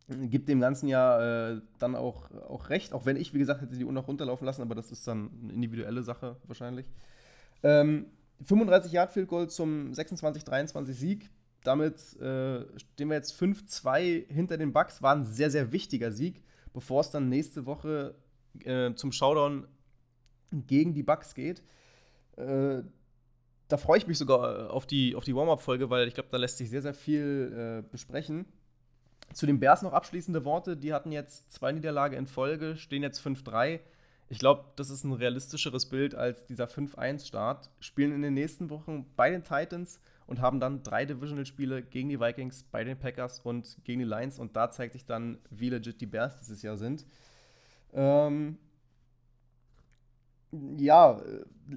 [0.09, 3.77] gibt dem Ganzen ja äh, dann auch, auch recht, auch wenn ich, wie gesagt, hätte
[3.77, 6.87] die Uhr noch runterlaufen lassen, aber das ist dann eine individuelle Sache wahrscheinlich.
[7.63, 8.07] Ähm,
[8.43, 11.31] 35 Yard Field Goal zum 26-23 Sieg.
[11.63, 15.01] Damit äh, stehen wir jetzt 5-2 hinter den Bucks.
[15.01, 16.43] War ein sehr, sehr wichtiger Sieg,
[16.75, 18.15] bevor es dann nächste Woche
[18.65, 19.67] äh, zum Showdown
[20.51, 21.63] gegen die Bucks geht.
[22.37, 22.83] Äh,
[23.69, 26.59] da freue ich mich sogar auf die, auf die Warm-Up-Folge, weil ich glaube, da lässt
[26.59, 28.45] sich sehr, sehr viel äh, besprechen.
[29.33, 30.77] Zu den Bears noch abschließende Worte.
[30.77, 33.81] Die hatten jetzt zwei Niederlage in Folge, stehen jetzt 5-3.
[34.29, 37.71] Ich glaube, das ist ein realistischeres Bild als dieser 5-1-Start.
[37.81, 42.21] Spielen in den nächsten Wochen bei den Titans und haben dann drei Divisional-Spiele gegen die
[42.21, 44.39] Vikings, bei den Packers und gegen die Lions.
[44.39, 47.05] Und da zeigt sich dann, wie legit die Bears dieses Jahr sind.
[47.93, 48.59] Ähm
[50.79, 51.21] ja,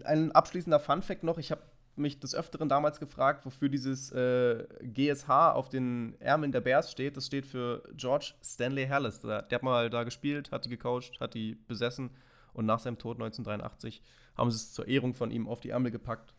[0.04, 1.38] ein abschließender Fun-Fact noch.
[1.38, 1.62] Ich habe
[1.98, 7.18] mich des Öfteren damals gefragt, wofür dieses äh, GSH auf den Ärmeln der Bears steht.
[7.18, 9.20] Das steht für George Stanley Harris.
[9.20, 12.12] Der, der hat mal da gespielt, hat die gecoacht, hat die besessen
[12.54, 14.02] und nach seinem Tod 1983
[14.36, 16.34] haben sie es zur Ehrung von ihm auf die Ärmel gepackt.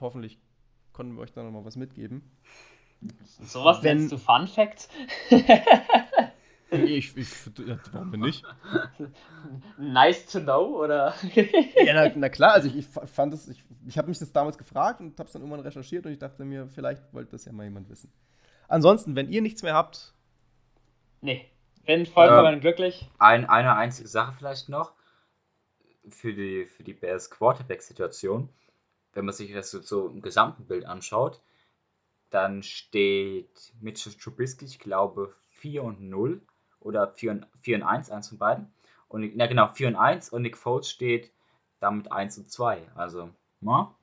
[0.00, 0.38] Hoffentlich
[0.92, 2.22] konnten wir euch da nochmal was mitgeben.
[3.42, 4.88] Sowas nennst du Fun Fact?
[6.84, 7.30] Ich, ich,
[7.92, 8.44] warum nicht?
[9.78, 11.14] Nice to know, oder?
[11.34, 14.58] ja, na, na, klar, also ich, ich fand es, ich, ich habe mich das damals
[14.58, 17.52] gefragt und habe es dann irgendwann recherchiert und ich dachte mir, vielleicht wollte das ja
[17.52, 18.12] mal jemand wissen.
[18.68, 20.12] Ansonsten, wenn ihr nichts mehr habt.
[21.20, 21.48] Nee,
[21.84, 23.08] bin vollkommen äh, glücklich.
[23.18, 24.92] Ein, eine einzige Sache vielleicht noch
[26.08, 28.48] für die, für die Bears Quarterback-Situation.
[29.12, 31.40] wenn man sich das so, so im gesamten Bild anschaut,
[32.30, 36.42] dann steht Mitchell Trubisky, ich glaube, 4 und 0
[36.86, 38.72] oder 4 und, 4 und 1, eins von beiden.
[39.08, 41.30] Und, na genau, 4 und 1 und Nick Foles steht
[41.80, 42.82] damit 1 und 2.
[42.94, 43.30] Also,
[43.60, 43.94] na?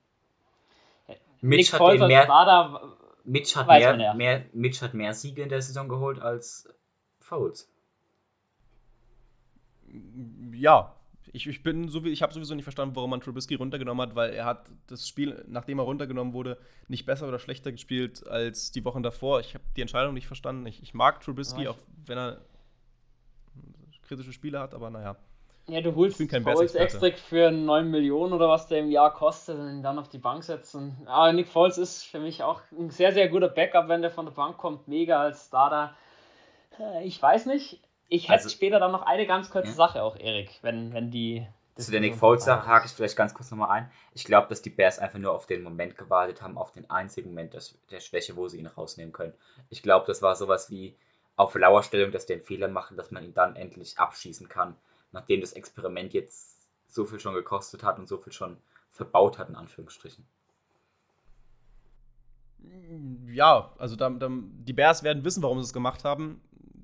[1.41, 4.13] Mitch Nick hat, mehr, Starter Mitch, hat mehr, ja.
[4.13, 6.69] mehr, Mitch hat mehr Siege in der Saison geholt als
[7.19, 7.69] Foles.
[10.53, 10.95] Ja,
[11.31, 14.15] ich, ich bin so wie, ich habe sowieso nicht verstanden, warum man Trubisky runtergenommen hat,
[14.15, 16.57] weil er hat das Spiel, nachdem er runtergenommen wurde,
[16.87, 19.39] nicht besser oder schlechter gespielt als die Wochen davor.
[19.39, 20.65] Ich habe die Entscheidung nicht verstanden.
[20.65, 22.41] Ich, ich mag Trubisky, Ja, ich- auch wenn er
[24.13, 25.15] kritische Spiele hat, aber naja.
[25.67, 27.07] Ja, du holst Ich bin kein Foles Bears-Experte.
[27.07, 30.17] extra für 9 Millionen oder was der im Jahr kostet und ihn dann auf die
[30.17, 30.97] Bank setzen.
[31.05, 34.25] Aber Nick Foles ist für mich auch ein sehr, sehr guter Backup, wenn der von
[34.25, 34.87] der Bank kommt.
[34.89, 35.95] Mega als Starter.
[36.79, 37.79] Äh, Ich weiß nicht.
[38.09, 39.73] Ich hätte Also- später dann noch eine ganz kurze Ja.
[39.75, 41.47] Sache auch, Erik, wenn, wenn die.
[41.77, 43.91] Zu der Nick Foles-Sache hake ich vielleicht ganz kurz nochmal ein.
[44.13, 47.29] Ich glaube, dass die Bears einfach nur auf den Moment gewartet haben, auf den einzigen
[47.29, 47.55] Moment
[47.89, 49.33] der Schwäche, wo sie ihn rausnehmen können.
[49.69, 50.95] Ich glaube, das war sowas wie
[51.35, 54.75] auf Lauerstellung, dass die einen Fehler machen, dass man ihn dann endlich abschießen kann,
[55.11, 58.57] nachdem das Experiment jetzt so viel schon gekostet hat und so viel schon
[58.91, 60.25] verbaut hat, in Anführungsstrichen.
[63.27, 66.41] Ja, also da, da, die Bears werden wissen, warum sie es gemacht haben.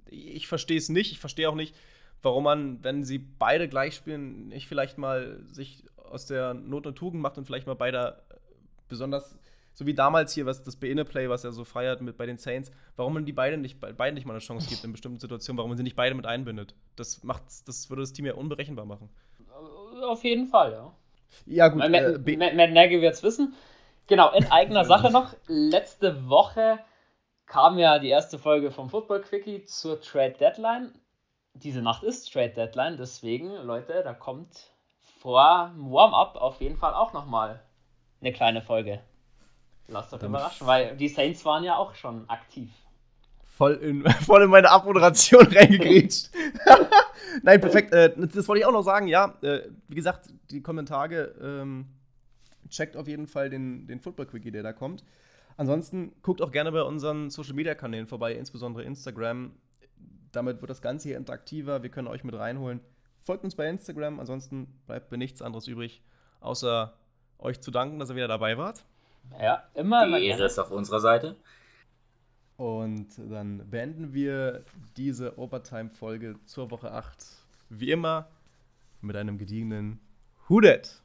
[0.08, 1.12] Ich verstehe es nicht.
[1.12, 1.76] Ich verstehe auch nicht,
[2.22, 6.96] warum man, wenn sie beide gleich spielen, nicht vielleicht mal sich aus der Not und
[6.96, 8.36] Tugend macht und vielleicht mal beide äh,
[8.88, 9.38] besonders,
[9.80, 12.70] so wie damals hier, was das Beine-Play, was er so feiert mit bei den Saints,
[12.98, 15.70] warum man die beiden nicht, beiden nicht mal eine Chance gibt in bestimmten Situationen, warum
[15.70, 16.76] man sie nicht beide mit einbindet.
[16.98, 19.10] Das macht, das würde das Team ja unberechenbar machen.
[20.04, 20.94] Auf jeden Fall, ja.
[21.46, 21.80] Ja, gut.
[21.90, 23.54] Matt, äh, Nagy wird es wissen.
[24.08, 25.34] Genau, in eigener Sache noch.
[25.48, 26.80] Letzte Woche
[27.46, 30.92] kam ja die erste Folge vom Football Quickie zur Trade Deadline.
[31.54, 34.74] Diese Nacht ist Trade Deadline, deswegen, Leute, da kommt
[35.22, 37.64] vor dem Warm-up auf jeden Fall auch nochmal
[38.20, 39.00] eine kleine Folge.
[39.90, 42.70] Lasst euch überraschen, weil die Saints waren ja auch schon aktiv.
[43.46, 46.30] voll in, voll in meine Abmoderation reingegrätscht.
[47.44, 47.94] Nein, perfekt.
[47.94, 49.38] Äh, das wollte ich auch noch sagen, ja.
[49.42, 51.88] Äh, wie gesagt, die Kommentare ähm,
[52.70, 55.04] checkt auf jeden Fall den, den Football-Quickie, der da kommt.
[55.58, 59.52] Ansonsten guckt auch gerne bei unseren Social-Media-Kanälen vorbei, insbesondere Instagram.
[60.32, 61.84] Damit wird das Ganze hier interaktiver.
[61.84, 62.80] Wir können euch mit reinholen.
[63.24, 64.20] Folgt uns bei Instagram.
[64.20, 66.02] Ansonsten bleibt mir nichts anderes übrig,
[66.40, 66.94] außer
[67.40, 68.86] euch zu danken, dass ihr wieder dabei wart.
[69.40, 71.36] Ja, immer, immer Die Ehre ist auf unserer Seite.
[72.58, 74.64] Und dann beenden wir
[74.98, 77.16] diese Overtime-Folge zur Woche 8
[77.70, 78.28] wie immer
[79.02, 80.00] mit einem gediegenen
[80.50, 81.02] Hudet.